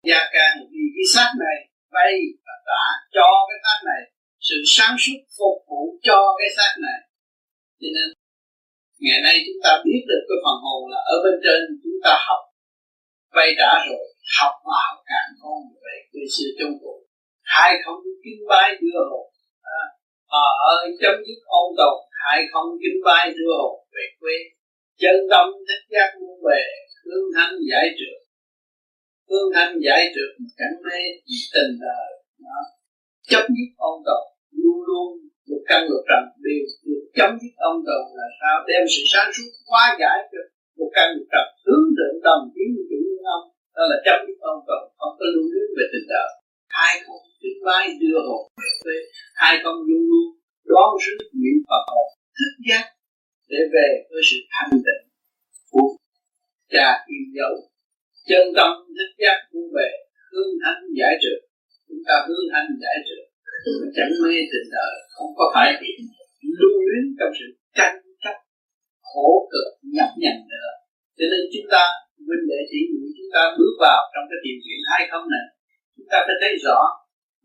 gia 0.09 0.21
can. 0.35 0.53
Vì 0.73 0.85
cái 0.95 1.07
xác 1.15 1.31
này 1.45 1.59
vay 1.97 2.13
và 2.47 2.55
trả 2.69 2.83
cho 3.15 3.29
cái 3.49 3.59
xác 3.65 3.79
này 3.91 4.03
sự 4.49 4.57
sáng 4.75 4.97
suốt 5.03 5.19
phục 5.39 5.57
vụ 5.69 5.83
cho 6.07 6.19
cái 6.39 6.51
xác 6.57 6.73
này. 6.87 7.01
Cho 7.81 7.89
nên 7.97 8.09
ngày 9.05 9.21
nay 9.27 9.37
chúng 9.47 9.61
ta 9.65 9.73
biết 9.85 10.03
được 10.11 10.23
cái 10.29 10.39
phần 10.45 10.57
hồn 10.65 10.81
là 10.93 11.01
ở 11.15 11.17
bên 11.25 11.37
trên 11.45 11.61
chúng 11.83 11.99
ta 12.05 12.13
học. 12.29 12.43
Vay 13.37 13.49
trả 13.59 13.73
rồi 13.89 14.05
học 14.39 14.55
mà 14.67 14.77
học 14.87 14.99
càng 15.11 15.31
con 15.41 15.59
về 15.85 15.97
quê 16.11 16.23
xưa 16.35 16.51
trong 16.59 16.75
cuộc. 16.81 17.01
Hai 17.55 17.71
không 17.85 18.01
kinh 18.25 18.41
bái 18.51 18.69
đưa 18.81 19.01
hồn. 19.11 19.27
À, 19.79 19.83
à 20.43 20.45
ở 20.73 20.77
chấm 21.01 21.15
dứt 21.27 21.41
ôn 21.61 21.69
tồn 21.79 21.97
hai 22.21 22.39
không 22.53 22.69
kính 22.83 22.99
bái 23.05 23.25
đưa 23.39 23.53
hồn 23.63 23.77
về 23.95 24.05
quê. 24.21 24.37
Chân 25.03 25.17
tâm 25.31 25.47
thích 25.69 25.85
giác 25.93 26.11
muốn 26.21 26.37
về 26.47 26.63
hướng 27.05 27.27
thánh 27.37 27.55
giải 27.71 27.87
trượt 27.99 28.26
hướng 29.29 29.49
thanh 29.55 29.73
giải 29.87 30.01
trượt 30.15 30.31
cảnh 30.61 30.77
mê 30.85 30.99
tình 31.55 31.73
đời. 31.85 32.09
Đó. 32.47 32.61
Chấp 33.31 33.45
nhất 33.55 33.69
ông 33.91 33.99
tồn 34.07 34.25
luôn 34.63 34.79
luôn 34.89 35.09
một 35.49 35.63
căn 35.69 35.81
lục 35.91 36.03
trần 36.09 36.23
đều 36.45 36.63
được 36.87 37.05
chấm 37.19 37.31
dứt 37.41 37.55
ông 37.71 37.79
tồn 37.87 38.03
là 38.19 38.27
sao? 38.41 38.57
Đem 38.69 38.83
sự 38.93 39.03
sáng 39.13 39.29
suốt 39.35 39.51
quá 39.71 39.85
giải 40.01 40.19
cho 40.33 40.41
một 40.79 40.91
căn 40.97 41.07
lục 41.15 41.27
trần 41.33 41.47
hướng 41.67 41.87
thượng 41.97 42.17
đồng 42.27 42.43
tiến 42.55 42.69
chủ 42.89 42.99
nhân 43.07 43.23
ông, 43.37 43.45
đó 43.77 43.83
là 43.91 43.97
chấm 44.07 44.19
dứt 44.27 44.39
ông 44.53 44.61
tồn 44.69 44.83
không 44.99 45.15
có 45.19 45.27
lưu 45.35 45.47
luyến 45.53 45.69
về 45.77 45.85
tình 45.93 46.07
đời. 46.13 46.31
Hai 46.79 46.95
con 47.07 47.21
tiếng 47.41 47.61
vai 47.67 47.85
đưa 48.01 48.19
hồn 48.29 48.43
về 48.87 48.99
hai 49.43 49.55
con 49.65 49.77
luôn 49.87 50.03
luôn 50.11 50.29
đón 50.73 50.91
rước 51.05 51.21
nguyện 51.39 51.59
Phật 51.69 51.85
hồn 51.93 52.09
thức 52.39 52.53
giác 52.69 52.85
để 53.51 53.61
về 53.75 53.89
với 54.11 54.23
sự 54.31 54.37
thanh 54.55 54.71
tịnh 54.87 55.05
của 55.71 55.89
cha 56.73 56.87
yêu 57.07 57.25
dấu 57.37 57.55
chân 58.31 58.45
tâm 58.57 58.71
thức 58.97 59.11
giác 59.23 59.39
muốn 59.53 59.67
về 59.77 59.89
hướng 60.33 60.53
thanh 60.63 60.83
giải 60.99 61.15
trừ. 61.23 61.35
Chúng 61.89 62.03
ta 62.09 62.15
hướng 62.27 62.45
thanh 62.53 62.69
giải 62.83 62.97
trừ. 63.07 63.19
Chẳng 63.97 64.13
mê 64.23 64.35
tình 64.51 64.69
đời, 64.77 64.95
không 65.15 65.31
có 65.39 65.45
phải 65.55 65.69
bị 65.83 65.93
lưu 66.59 66.75
luyến 66.87 67.05
trong 67.19 67.33
sự 67.39 67.47
tranh 67.79 67.97
chấp, 68.23 68.37
khổ 69.09 69.29
cực 69.53 69.69
nhập 69.95 70.11
nhằn 70.23 70.37
nữa. 70.53 70.71
Cho 71.19 71.27
nên 71.33 71.43
chúng 71.53 71.69
ta 71.75 71.83
vinh 72.29 72.45
đệ 72.51 72.61
chỉ 72.71 72.81
nguyện 72.89 73.11
chúng 73.19 73.31
ta 73.35 73.43
bước 73.59 73.75
vào 73.87 74.01
trong 74.13 74.25
cái 74.31 74.39
tìm 74.45 74.57
hiểu 74.65 74.81
hay 74.91 75.03
không 75.11 75.25
này. 75.35 75.47
Chúng 75.95 76.09
ta 76.13 76.19
phải 76.27 76.37
thấy 76.41 76.53
rõ, 76.65 76.79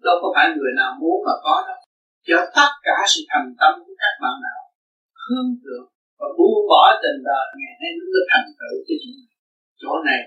đâu 0.05 0.15
có 0.21 0.27
phải 0.35 0.45
người 0.55 0.73
nào 0.79 0.91
muốn 1.01 1.17
mà 1.27 1.35
có 1.45 1.55
đâu. 1.67 1.79
Cho 2.27 2.37
tất 2.57 2.71
cả 2.87 2.97
sự 3.11 3.21
thành 3.31 3.49
tâm 3.61 3.73
của 3.85 3.95
các 4.01 4.13
bạn 4.23 4.35
nào, 4.45 4.59
hướng 5.23 5.49
thượng 5.61 5.87
và 6.19 6.27
buông 6.37 6.61
bỏ 6.71 6.83
tình 7.03 7.19
đời 7.29 7.45
ngày 7.59 7.73
nay 7.81 7.91
nó 7.97 8.05
được 8.13 8.25
thành 8.31 8.49
tựu 8.59 8.75
cho 8.87 8.95
chúng 9.03 9.17
chỗ 9.81 9.93
này 10.09 10.19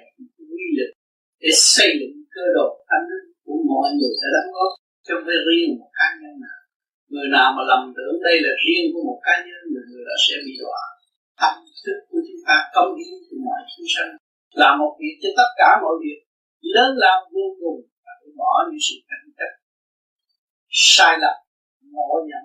để 1.45 1.53
xây 1.75 1.91
dựng 2.01 2.17
cơ 2.35 2.45
đồ 2.57 2.67
thanh 2.89 3.07
của 3.45 3.59
mọi 3.71 3.89
người 3.97 4.13
sẽ 4.21 4.29
đóng 4.35 4.51
góp 4.57 4.73
trong 5.07 5.21
phải 5.27 5.39
riêng 5.47 5.71
một 5.79 5.91
cá 5.99 6.07
nhân 6.21 6.35
nào. 6.45 6.61
Người 7.13 7.29
nào 7.37 7.49
mà 7.57 7.63
lầm 7.71 7.83
tưởng 7.97 8.17
đây 8.27 8.37
là 8.45 8.53
riêng 8.65 8.87
của 8.93 9.03
một 9.09 9.19
cá 9.27 9.35
nhân 9.47 9.61
người 9.71 9.87
người 9.91 10.05
đó 10.09 10.17
sẽ 10.27 10.35
bị 10.47 10.55
đọa. 10.63 10.83
Tâm 11.41 11.55
thức 11.85 11.99
của 12.11 12.21
chúng 12.27 12.43
ta, 12.47 12.57
công 12.75 12.91
hiến 12.99 13.15
cho 13.27 13.37
mọi 13.47 13.61
chúng 13.73 13.89
sanh 13.95 14.11
làm 14.61 14.73
một 14.81 14.93
việc 15.01 15.15
cho 15.23 15.31
tất 15.39 15.51
cả 15.61 15.71
mọi 15.83 15.95
việc. 16.05 16.19
Lớn 16.75 16.91
lao 17.03 17.19
vô 17.35 17.47
cùng 17.61 17.81
và 18.05 18.13
bỏ 18.41 18.53
những 18.69 18.83
sự 18.87 18.97
tranh 19.09 19.25
sai 20.77 21.15
lầm 21.23 21.37
ngộ 21.93 22.11
nhận 22.31 22.45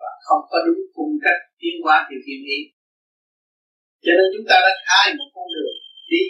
và 0.00 0.10
không 0.26 0.42
có 0.50 0.58
đúng 0.66 0.82
cung 0.94 1.12
cách 1.24 1.40
tiến 1.60 1.74
hóa 1.84 1.96
theo 2.06 2.18
thiên 2.26 2.40
ý. 2.56 2.58
Cho 4.04 4.12
nên 4.18 4.26
chúng 4.34 4.46
ta 4.50 4.56
đã 4.64 4.72
khai 4.86 5.06
một 5.18 5.28
con 5.34 5.46
đường 5.54 5.76
đi 6.10 6.22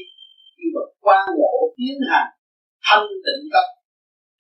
khi 0.63 0.69
mà 0.75 0.83
quan 1.05 1.25
ngộ 1.37 1.55
tiến 1.77 1.97
hành 2.11 2.31
thanh 2.87 3.09
tịnh 3.25 3.43
cấp 3.53 3.67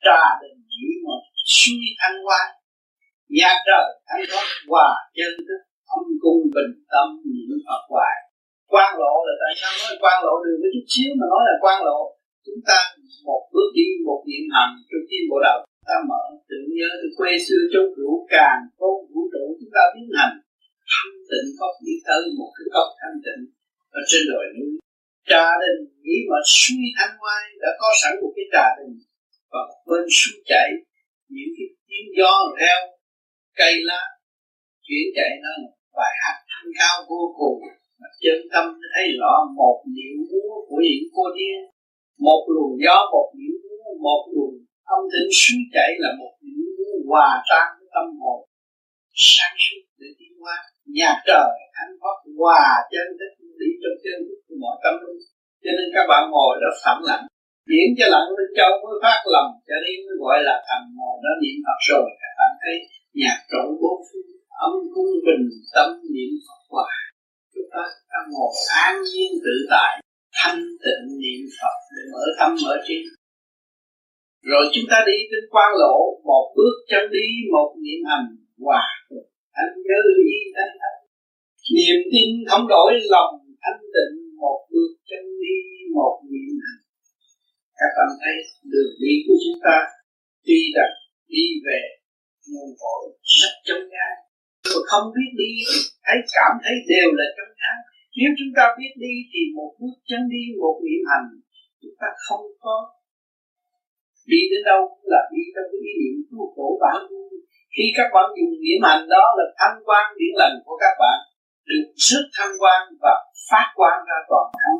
trà 0.04 0.22
đình 0.40 0.60
giữ 0.72 0.88
một 1.06 1.22
suy 1.56 1.78
thanh 2.00 2.16
quan 2.26 2.46
nhà 3.38 3.50
trời 3.66 3.86
thanh 4.08 4.24
thoát 4.30 4.46
hòa 4.70 4.88
chân 5.16 5.32
thức, 5.46 5.60
âm 5.96 6.04
cung 6.22 6.42
bình 6.56 6.72
tâm, 6.92 7.06
niệm 7.32 7.50
Phật 7.66 7.82
hoài. 7.92 8.16
Quan 8.72 8.90
lộ 9.00 9.14
là 9.26 9.34
tại 9.42 9.52
sao 9.60 9.72
nói 9.80 9.94
quan 10.02 10.16
lộ 10.24 10.34
đường 10.44 10.58
có 10.62 10.68
chút 10.74 10.86
xíu 10.92 11.10
mà 11.18 11.26
nói 11.32 11.42
là 11.48 11.54
quan 11.64 11.78
lộ 11.88 12.00
chúng 12.46 12.60
ta 12.68 12.78
một 13.28 13.42
bước 13.52 13.68
đi, 13.78 13.86
một 14.06 14.20
niệm 14.28 14.44
hành 14.54 14.72
trong 14.88 15.04
tim 15.08 15.22
bộ 15.30 15.38
đầu 15.46 15.58
ta 15.88 15.96
mở 16.10 16.22
tự 16.50 16.58
nhớ 16.76 16.88
từ 17.00 17.08
quê 17.18 17.32
xưa 17.46 17.62
trong 17.72 17.88
vũ 17.96 18.10
càng 18.34 18.60
con 18.78 18.94
vũ 19.10 19.20
trụ, 19.32 19.44
chúng 19.60 19.72
ta 19.76 19.82
tiến 19.92 20.08
hành 20.18 20.34
thanh 20.92 21.16
tịnh 21.30 21.48
có 21.58 21.66
đi 21.86 21.94
tới 22.06 22.20
một 22.38 22.50
cái 22.56 22.66
góc 22.74 22.88
thanh 23.00 23.18
tịnh. 23.24 23.42
Ở 23.98 24.00
trên 24.10 24.22
đồi 24.30 24.44
núi 24.56 24.81
trà 25.30 25.46
đình, 25.62 25.80
nghĩ 26.02 26.18
mà 26.30 26.38
suy 26.46 26.80
thanh 26.96 27.14
hoai 27.20 27.44
đã 27.62 27.70
có 27.80 27.88
sẵn 28.02 28.12
một 28.22 28.32
cái 28.36 28.46
trà 28.52 28.66
đình. 28.78 28.94
Và 29.52 29.60
một 29.68 29.80
bên 29.88 30.04
suối 30.18 30.38
chảy, 30.50 30.68
những 31.34 31.50
cái 31.56 31.68
tiếng 31.88 32.08
gió 32.18 32.32
reo, 32.60 32.80
cây 33.60 33.74
lá, 33.88 34.02
chuyển 34.86 35.06
chạy 35.16 35.30
nó 35.42 35.52
bài 35.98 36.12
hát 36.22 36.36
thanh 36.50 36.70
cao 36.78 36.96
vô 37.08 37.22
cùng. 37.38 37.58
Mà 38.00 38.08
chân 38.22 38.38
tâm 38.52 38.64
thấy 38.94 39.06
rõ 39.20 39.34
một 39.58 39.76
niệm 39.96 40.16
múa 40.30 40.52
của 40.68 40.80
những 40.86 41.08
cô 41.14 41.24
điên 41.36 41.72
một 42.26 42.42
luồng 42.54 42.74
gió, 42.84 42.96
một 43.12 43.28
niệm 43.38 43.54
múa, 43.64 43.86
một 44.06 44.22
luồng 44.32 44.56
âm 44.94 45.02
thanh 45.12 45.30
suy 45.40 45.56
chảy 45.74 45.90
là 46.02 46.10
một 46.20 46.32
niệm 46.44 46.62
múa 46.76 46.94
hòa 47.08 47.30
tan 47.50 47.66
với 47.78 47.88
tâm 47.94 48.06
hồn. 48.20 48.40
Sáng 49.14 49.54
suốt 49.64 49.82
để 49.98 50.08
tiến 50.18 50.32
hóa, 50.40 50.56
nhà 50.86 51.12
trời 51.26 51.50
thánh 51.76 51.92
pháp 52.00 52.18
hòa 52.38 52.64
chân 52.92 53.06
đất 53.20 53.32
lý 53.62 53.70
trong 53.82 53.96
chân 54.04 54.18
của 54.46 54.56
mọi 54.64 54.76
tâm 54.84 54.94
linh. 55.04 55.20
Cho 55.64 55.72
nên 55.78 55.88
các 55.96 56.06
bạn 56.10 56.22
ngồi 56.32 56.52
đó 56.62 56.70
thầm 56.84 56.98
lặng. 57.10 57.24
Diễn 57.70 57.88
cho 57.98 58.06
lặng 58.14 58.28
bên 58.36 58.48
châu 58.58 58.72
mới 58.82 58.96
phát 59.04 59.20
lòng. 59.34 59.50
Cho 59.68 59.76
nên 59.84 59.96
mới 60.06 60.16
gọi 60.24 60.38
là 60.48 60.56
thầm 60.68 60.82
ngồi 60.96 61.16
đó 61.24 61.32
niệm 61.42 61.56
Phật 61.64 61.80
rồi. 61.90 62.06
Các 62.22 62.32
bạn 62.38 62.52
thấy 62.62 62.74
nhạc 63.20 63.38
trộn 63.50 63.68
bốn 63.82 63.98
phương, 64.08 64.30
âm 64.66 64.74
cung 64.94 65.12
bình, 65.26 65.46
tâm 65.74 65.88
niệm 66.14 66.32
Phật 66.46 66.60
hòa. 66.72 66.92
Chúng 67.54 67.68
ta 67.74 67.82
ta 68.12 68.20
ngồi 68.32 68.52
an 68.86 68.94
nhiên 69.10 69.32
tự 69.44 69.56
tại, 69.72 69.92
thanh 70.38 70.62
tịnh 70.84 71.04
niệm 71.22 71.42
Phật 71.58 71.76
để 71.94 72.02
mở 72.12 72.24
tâm 72.38 72.50
mở 72.64 72.74
trí. 72.86 72.98
Rồi 74.50 74.64
chúng 74.72 74.84
ta 74.90 74.98
đi 75.06 75.16
trên 75.30 75.44
quan 75.52 75.70
lộ, 75.82 75.96
một 76.28 76.44
bước 76.56 76.76
chân 76.90 77.04
đi, 77.16 77.26
một 77.54 77.68
niệm 77.84 78.00
hành 78.10 78.26
hòa. 78.64 78.84
Anh 79.62 79.72
nhớ 79.86 79.98
ý 80.16 80.36
anh. 80.64 80.74
Thanh 80.82 81.00
niềm 81.76 82.00
tin 82.12 82.28
không 82.48 82.68
đổi 82.68 82.92
lòng 83.14 83.34
thanh 83.62 83.82
tịnh 83.94 84.16
một 84.42 84.58
bước 84.72 84.92
chân 85.08 85.24
đi, 85.42 85.56
một 85.96 86.16
niệm 86.30 86.52
hành. 86.64 86.82
Các 87.78 87.90
bạn 87.96 88.10
thấy 88.22 88.36
đường 88.72 88.94
đi 89.02 89.14
của 89.24 89.36
chúng 89.44 89.60
ta, 89.66 89.76
tuy 90.46 90.60
rằng 90.76 90.94
đi 91.34 91.44
về 91.66 91.80
nguồn 92.48 92.70
cội, 92.82 93.04
rất 93.40 93.54
trong 93.66 93.84
ngang 93.92 94.18
mà 94.72 94.80
không 94.90 95.06
biết 95.16 95.30
đi, 95.42 95.52
thấy 96.06 96.18
cảm 96.34 96.52
thấy 96.62 96.74
đều 96.92 97.08
là 97.18 97.26
trong 97.36 97.52
ngang 97.58 97.82
nếu 98.18 98.30
chúng 98.38 98.52
ta 98.56 98.64
biết 98.78 98.92
đi 99.04 99.14
thì 99.30 99.40
một 99.56 99.70
bước 99.80 99.96
chân 100.08 100.22
đi, 100.34 100.42
một 100.62 100.76
niệm 100.84 101.02
hành, 101.10 101.28
chúng 101.80 101.96
ta 102.00 102.08
không 102.26 102.46
có 102.64 102.76
đi 104.32 104.40
đến 104.50 104.62
đâu, 104.70 104.80
cũng 104.90 105.06
là 105.14 105.22
đi 105.34 105.42
trong 105.54 105.68
cái 105.70 105.80
ý 105.88 105.92
niệm 106.00 106.16
của 106.30 106.46
khổ 106.54 106.68
bản. 106.82 107.00
Khi 107.74 107.84
các 107.98 108.08
bạn 108.14 108.26
dùng 108.36 108.54
niệm 108.64 108.80
hành, 108.86 109.02
đó 109.14 109.24
là 109.38 109.46
thanh 109.58 109.78
quan 109.86 110.04
điển 110.18 110.32
lành 110.40 110.56
của 110.64 110.76
các 110.84 110.94
bạn 111.02 111.18
được 111.68 111.84
sức 112.08 112.24
thăng 112.36 112.54
quan 112.62 112.80
và 113.02 113.14
phát 113.50 113.66
quan 113.78 113.96
ra 114.08 114.18
toàn 114.30 114.46
thân 114.60 114.76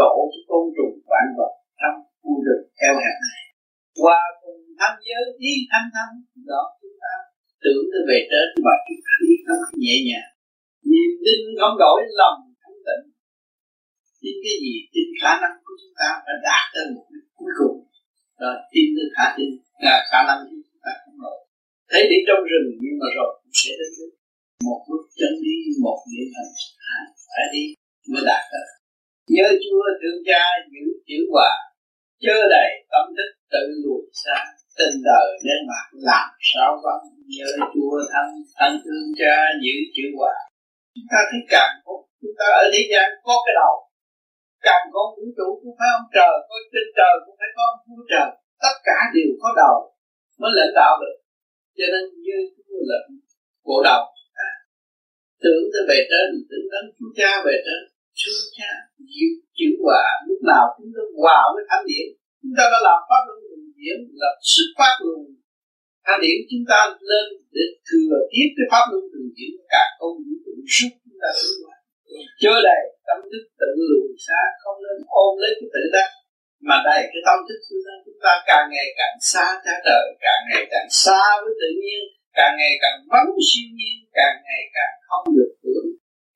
độ 0.00 0.12
cho 0.32 0.40
côn 0.48 0.64
trùng 0.76 0.94
vạn 1.10 1.26
vật 1.38 1.52
trong 1.80 1.96
khu 2.20 2.32
rừng 2.46 2.64
eo 2.86 2.94
hẹp 3.02 3.16
này. 3.26 3.40
Qua 4.02 4.20
cùng 4.42 4.60
tham 4.78 4.94
giới 5.06 5.22
đi 5.42 5.54
thanh 5.70 5.88
thanh 5.94 6.14
đó 6.50 6.62
chúng 6.80 6.96
ta 7.02 7.14
tưởng 7.62 7.84
tới 7.90 8.02
về 8.08 8.18
trên 8.30 8.48
và 8.66 8.74
chúng 8.86 9.00
ta 9.06 9.12
đi 9.24 9.34
nó 9.46 9.56
nhẹ 9.84 9.96
nhàng. 10.08 10.30
Niềm 10.90 11.10
tin 11.24 11.40
không 11.60 11.76
đổi 11.84 11.98
lòng 12.20 12.38
thanh 12.62 12.78
tịnh. 12.86 13.04
Tin 14.20 14.34
cái 14.44 14.56
gì? 14.64 14.74
Tin 14.92 15.06
khả 15.22 15.32
năng 15.42 15.54
của 15.64 15.74
chúng 15.80 15.94
ta 16.00 16.08
đã 16.26 16.34
đạt 16.48 16.64
tới 16.74 16.84
một 16.94 17.06
đích 17.12 17.28
cuối 17.38 17.52
cùng. 17.58 17.76
Rồi 18.40 18.54
tin 18.72 18.86
tới 18.96 19.08
khả 19.16 19.26
tin 19.36 19.50
là 19.86 19.96
khả 20.10 20.20
năng 20.28 20.38
của 20.48 20.58
chúng 20.66 20.80
ta 20.84 20.92
không 21.02 21.18
đổi. 21.24 21.38
Thấy 21.90 22.02
đi 22.10 22.18
trong 22.26 22.42
rừng 22.50 22.68
nhưng 22.82 22.96
mà 23.00 23.08
rồi 23.16 23.30
điểm 66.24 66.38
chúng 66.50 66.64
ta 66.70 66.80
lên 67.10 67.26
để 67.54 67.64
thừa 67.88 68.16
tiếp 68.32 68.48
cái 68.56 68.66
pháp 68.72 68.84
luân 68.90 69.04
thường 69.12 69.28
chuyển 69.36 69.54
cả 69.72 69.84
không 69.98 70.16
vũ 70.24 70.34
trụ 70.44 70.54
suốt 70.74 70.92
chúng 71.04 71.18
ta 71.22 71.30
tiến 71.38 71.54
ngoài, 71.62 71.80
chớ 72.42 72.54
đầy 72.68 72.82
tâm 73.06 73.18
thức 73.30 73.44
tự 73.60 73.70
lùi 73.90 74.08
xa 74.26 74.40
không 74.62 74.78
nên 74.84 74.98
ôm 75.24 75.32
lấy 75.42 75.52
cái 75.58 75.68
tự 75.74 75.82
đắc 75.96 76.08
mà 76.68 76.76
đầy 76.88 77.02
cái 77.12 77.22
tâm 77.26 77.38
thức 77.46 77.58
chúng 77.68 77.82
ta 77.86 77.94
chúng 78.04 78.20
ta 78.24 78.32
càng 78.50 78.66
ngày 78.74 78.88
càng 78.98 79.16
xa 79.32 79.46
cha 79.64 79.74
đời 79.88 80.06
càng 80.24 80.42
ngày 80.48 80.64
càng 80.72 80.88
xa 81.02 81.22
với 81.42 81.52
tự 81.62 81.70
nhiên 81.82 82.02
càng 82.38 82.54
ngày 82.58 82.74
càng 82.82 82.96
vắng 83.12 83.30
siêu 83.48 83.68
nhiên 83.78 83.96
càng 84.18 84.36
ngày 84.46 84.62
càng 84.76 84.94
không 85.08 85.26
được 85.36 85.52
hưởng 85.64 85.88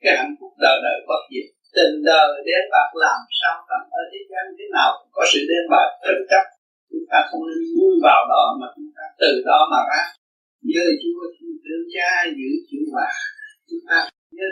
cái 0.03 0.15
hạnh 0.19 0.35
phúc 0.39 0.53
đời 0.65 0.77
đời 0.87 0.99
bất 1.09 1.23
diệt. 1.31 1.49
Tình 1.77 1.97
đời 2.11 2.29
đen 2.49 2.65
bạc 2.75 2.91
làm 3.05 3.21
sao 3.41 3.57
tầm 3.69 3.83
ở 4.01 4.03
thế 4.11 4.21
gian 4.31 4.45
thế 4.57 4.67
nào 4.77 4.91
có 5.15 5.23
sự 5.31 5.41
đen 5.51 5.65
bạc 5.73 5.89
tranh 6.05 6.25
chấp 6.31 6.45
chúng 6.91 7.07
ta 7.11 7.19
không 7.29 7.43
nên 7.49 7.61
vui 7.75 7.95
vào 8.07 8.21
đó 8.33 8.45
mà 8.61 8.67
chúng 8.77 8.88
ta 8.99 9.07
từ 9.21 9.31
đó 9.49 9.59
mà 9.73 9.81
ra 9.91 10.03
nhớ 10.71 10.85
Chúa 11.03 11.23
thương 11.65 11.85
cha, 11.95 12.11
giữ 12.39 12.51
chữ 12.69 12.81
hòa 12.93 13.11
chúng 13.69 13.85
ta 13.89 13.99
nhớ 14.37 14.47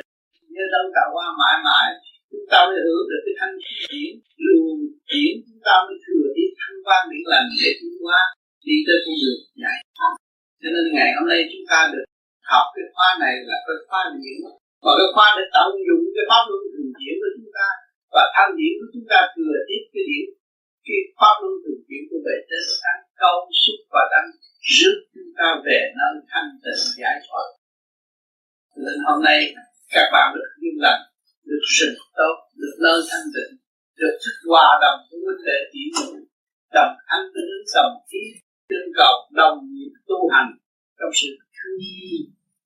nhớ 0.53 0.65
đấng 0.73 0.89
tạo 0.95 1.09
qua 1.15 1.27
mãi 1.41 1.57
mãi. 1.67 1.89
Chúng 2.31 2.47
ta 2.51 2.59
mới 2.69 2.79
hưởng 2.87 3.05
được 3.11 3.23
cái 3.27 3.35
thanh 3.41 3.57
chuyển 3.65 4.07
luồng 4.45 4.81
chuyển 5.09 5.33
chúng 5.47 5.63
ta 5.67 5.75
mới 5.87 5.97
thừa 6.05 6.27
đi 6.37 6.45
thanh 6.59 6.77
quan 6.85 7.03
điển 7.11 7.25
lành 7.33 7.49
để 7.61 7.71
chúng 7.81 7.97
qua 8.05 8.21
đi 8.67 8.77
tới 8.87 8.97
con 9.05 9.15
đường 9.23 9.41
giải 9.63 9.79
thoát 9.97 10.15
cho 10.61 10.69
nên 10.75 10.85
ngày 10.97 11.11
hôm 11.17 11.27
nay 11.33 11.41
chúng 11.51 11.67
ta 11.71 11.79
được 11.93 12.07
học 12.51 12.67
cái 12.75 12.87
khóa 12.95 13.09
này 13.25 13.35
là 13.49 13.57
cái 13.67 13.79
khóa 13.89 14.01
điển. 14.23 14.39
Và 14.85 14.93
cái 14.99 15.09
khóa 15.15 15.27
để 15.37 15.45
tận 15.55 15.69
dụng 15.87 16.05
cái 16.15 16.25
pháp 16.31 16.43
luân 16.49 16.63
thường 16.73 16.91
chuyển 16.99 17.15
của 17.21 17.31
chúng 17.37 17.51
ta. 17.57 17.69
Và 18.15 18.23
thanh 18.35 18.53
điển 18.59 18.73
của 18.79 18.89
chúng 18.93 19.07
ta 19.13 19.19
thừa 19.35 19.57
tiếp 19.69 19.83
cái 19.93 20.05
điển, 20.11 20.27
cái 20.87 20.99
pháp 21.19 21.35
luân 21.43 21.55
thường 21.63 21.81
chuyển 21.87 22.03
của 22.09 22.21
bề 22.27 22.37
trên 22.49 22.65
sáng 22.81 23.01
câu 23.23 23.37
xúc 23.63 23.79
và 23.95 24.03
đang 24.13 24.29
rước 24.77 24.97
chúng 25.15 25.33
ta 25.39 25.49
về 25.67 25.81
nơi 25.99 26.15
thanh 26.31 26.51
tịnh 26.65 26.85
giải 27.03 27.17
thoát. 27.27 27.47
Nên 28.85 28.99
hôm 29.07 29.19
nay 29.29 29.55
các 29.95 30.07
bạn 30.13 30.27
được 30.35 30.51
yên 30.63 30.77
lành, 30.85 31.03
được 31.45 31.65
sự 31.79 31.89
tốt, 32.19 32.37
được 32.61 32.75
nơi 32.85 32.99
thanh 33.11 33.27
tịnh, 33.35 33.53
được 34.01 34.15
thức 34.23 34.37
hòa 34.51 34.69
đồng 34.83 35.01
với 35.11 35.21
vấn 35.27 35.39
đề 35.47 35.59
chỉ 35.73 35.83
muội 35.95 36.19
đồng 36.77 36.95
thanh 37.09 37.27
tính 37.35 37.51
đồng 37.75 37.95
khí 38.09 38.23
trên 38.69 38.85
cầu 39.01 39.15
đồng 39.41 39.59
nhịp 39.75 39.93
tu 40.09 40.19
hành 40.35 40.51
trong 40.99 41.13
sự 41.21 41.29
thương 41.57 41.79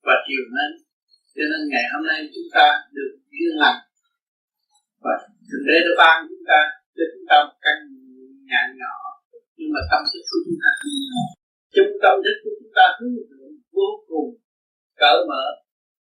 và 0.05 0.13
chiều 0.27 0.43
mến. 0.53 0.71
Cho 1.35 1.43
nên 1.51 1.61
ngày 1.71 1.85
hôm 1.93 2.03
nay 2.07 2.19
chúng 2.33 2.49
ta 2.55 2.65
được 2.91 3.13
yên 3.29 3.53
lành. 3.63 3.79
Và 5.03 5.13
thượng 5.47 5.65
đế 5.67 5.77
đã 5.85 5.93
ban 6.01 6.15
chúng 6.29 6.43
ta, 6.47 6.59
cho 6.95 7.03
chúng 7.13 7.25
ta 7.29 7.35
một 7.47 7.57
căn 7.65 7.77
nhà 8.49 8.61
nhỏ 8.79 9.00
nhưng 9.61 9.73
mà 9.75 9.81
tâm 9.91 10.01
thức 10.11 10.23
của 10.29 10.41
chúng 10.45 10.59
ta 10.63 10.71
chúng 11.75 11.91
tâm 12.03 12.15
thức 12.23 12.35
của 12.43 12.53
chúng 12.59 12.73
ta 12.77 12.85
hướng 12.97 13.15
thượng 13.29 13.53
vô 13.77 13.89
cùng 14.09 14.29
cởi 15.01 15.17
mở 15.29 15.45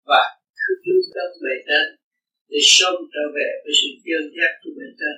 và 0.09 0.21
hướng 0.61 1.01
tâm 1.15 1.29
về 1.43 1.55
trên 1.67 1.85
để 2.49 2.59
sớm 2.75 2.95
trở 3.13 3.23
về 3.37 3.47
với 3.63 3.73
sự 3.79 3.89
chân 4.05 4.23
giác 4.37 4.51
của 4.61 4.73
bên 4.77 4.91
trên 4.99 5.15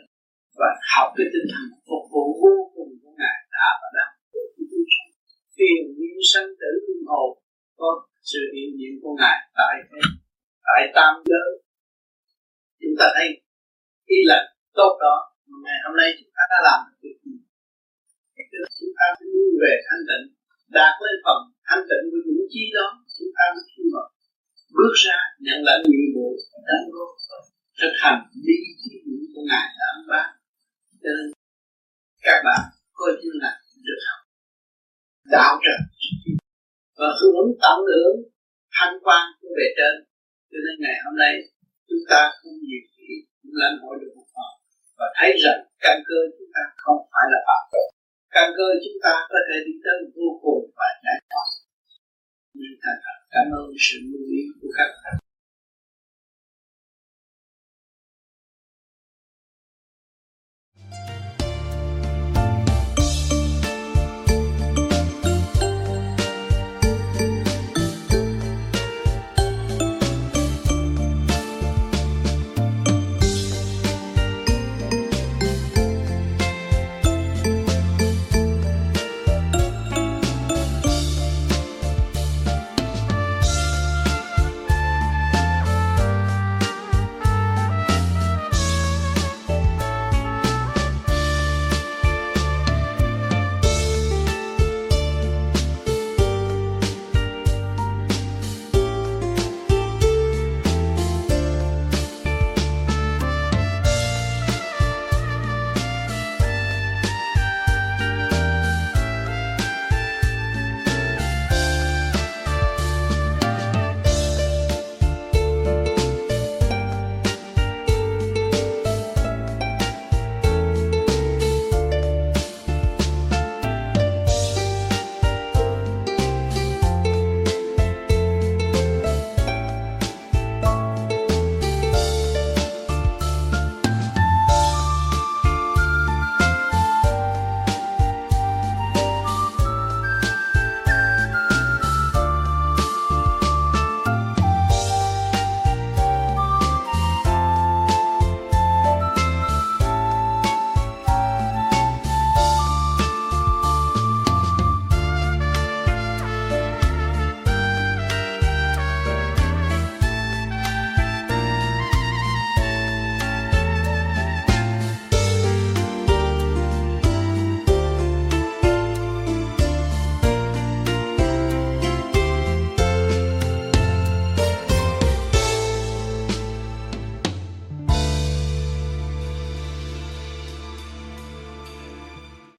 và 0.59 0.69
học 0.93 1.07
cái 1.17 1.27
tinh 1.33 1.47
thần 1.51 1.65
phục 1.87 2.03
vụ 2.13 2.25
vô 2.41 2.55
cùng 2.75 2.91
của 3.01 3.13
ngài 3.19 3.37
đã 3.55 3.67
và 3.81 3.89
đang. 3.97 4.13
Tiền 5.57 5.81
nhiên 5.97 6.17
sanh 6.31 6.49
tử 6.61 6.71
luân 6.85 7.01
hồi 7.11 7.29
có 7.79 7.89
sự 8.31 8.41
hiện 8.53 8.69
diện 8.79 8.93
của 9.01 9.13
ngài 9.19 9.37
tại 9.59 9.75
tại 10.67 10.81
tam 10.95 11.13
giới. 11.29 11.49
Chúng 12.81 12.95
ta 12.99 13.05
thấy 13.15 13.27
khi 14.07 14.17
là 14.31 14.39
tốt 14.77 14.93
đó 15.05 15.15
ngày 15.65 15.79
hôm 15.85 15.95
nay 16.01 16.09
chúng 16.19 16.31
ta 16.35 16.43
đã 16.51 16.57
làm 16.67 16.79
được 17.01 17.17
về 19.63 19.73
thanh 19.87 20.03
tịnh, 20.09 20.25
đạt 20.77 20.93
lên 21.03 21.17
phần 21.25 21.39
thanh 21.67 21.83
tịnh 21.89 22.03
của 22.11 22.21
những 22.25 22.47
chi 22.53 22.63
đó, 22.77 22.87
chúng 23.15 23.31
ta 23.37 23.43
mới 23.53 23.63
khi 23.71 23.83
mà 23.93 24.03
bước 24.77 24.93
ra 25.05 25.17
nhận 25.45 25.59
lãnh 25.67 25.83
nhiệm 25.89 26.07
vụ 26.15 26.27
đáng 26.67 26.85
góp 26.93 27.11
thực 27.79 27.93
hành 28.03 28.19
đi 28.47 28.57
chỉ 28.81 28.91
những 29.07 29.25
của 29.33 29.43
ngài 29.49 29.67
đã 29.79 29.89
ban 30.11 30.29
cho 31.01 31.09
nên 31.17 31.27
các 32.25 32.39
bạn 32.47 32.61
coi 32.93 33.11
như 33.21 33.31
là 33.43 33.51
được 33.85 33.99
học. 34.07 34.21
Đạo 35.35 35.53
trần 35.63 35.79
và 36.97 37.09
hướng 37.19 37.49
tận 37.61 37.77
hưởng 37.89 38.15
thanh 38.75 38.95
quan 39.03 39.23
của 39.39 39.51
bề 39.57 39.67
trên. 39.77 39.93
Cho 40.51 40.57
nên 40.65 40.75
ngày 40.83 40.97
hôm 41.05 41.15
nay 41.23 41.33
chúng 41.89 42.03
ta 42.09 42.19
không 42.37 42.55
nhiều 42.67 42.83
khi 42.93 43.07
cũng 43.39 43.55
lãnh 43.61 43.77
hội 43.81 43.95
được 44.01 44.11
một 44.17 44.27
phần. 44.35 44.51
Và 44.97 45.07
thấy 45.17 45.31
rằng 45.43 45.59
căn 45.83 45.97
cơ 46.07 46.19
chúng 46.37 46.51
ta 46.55 46.61
không 46.83 46.99
phải 47.11 47.25
là 47.31 47.39
phạm 47.47 47.63
tội 47.71 47.87
căn 48.33 48.47
cơ 48.57 48.67
chúng 48.83 48.97
ta 49.03 49.13
có 49.31 49.39
thể 49.47 49.57
đi 49.65 49.73
tới 49.83 49.97
vô 50.15 50.29
cùng 50.43 50.63
và 50.77 50.89
giải 51.03 51.19
thoát 51.29 51.47
nên 52.53 52.73
thành 52.83 52.99
thật 53.05 53.17
cảm 53.33 53.47
ơn 53.59 53.67
sự 53.85 53.97
lưu 54.09 54.23
ý 54.37 54.41
của 54.61 54.71
các 54.77 54.89
bạn. 55.03 55.15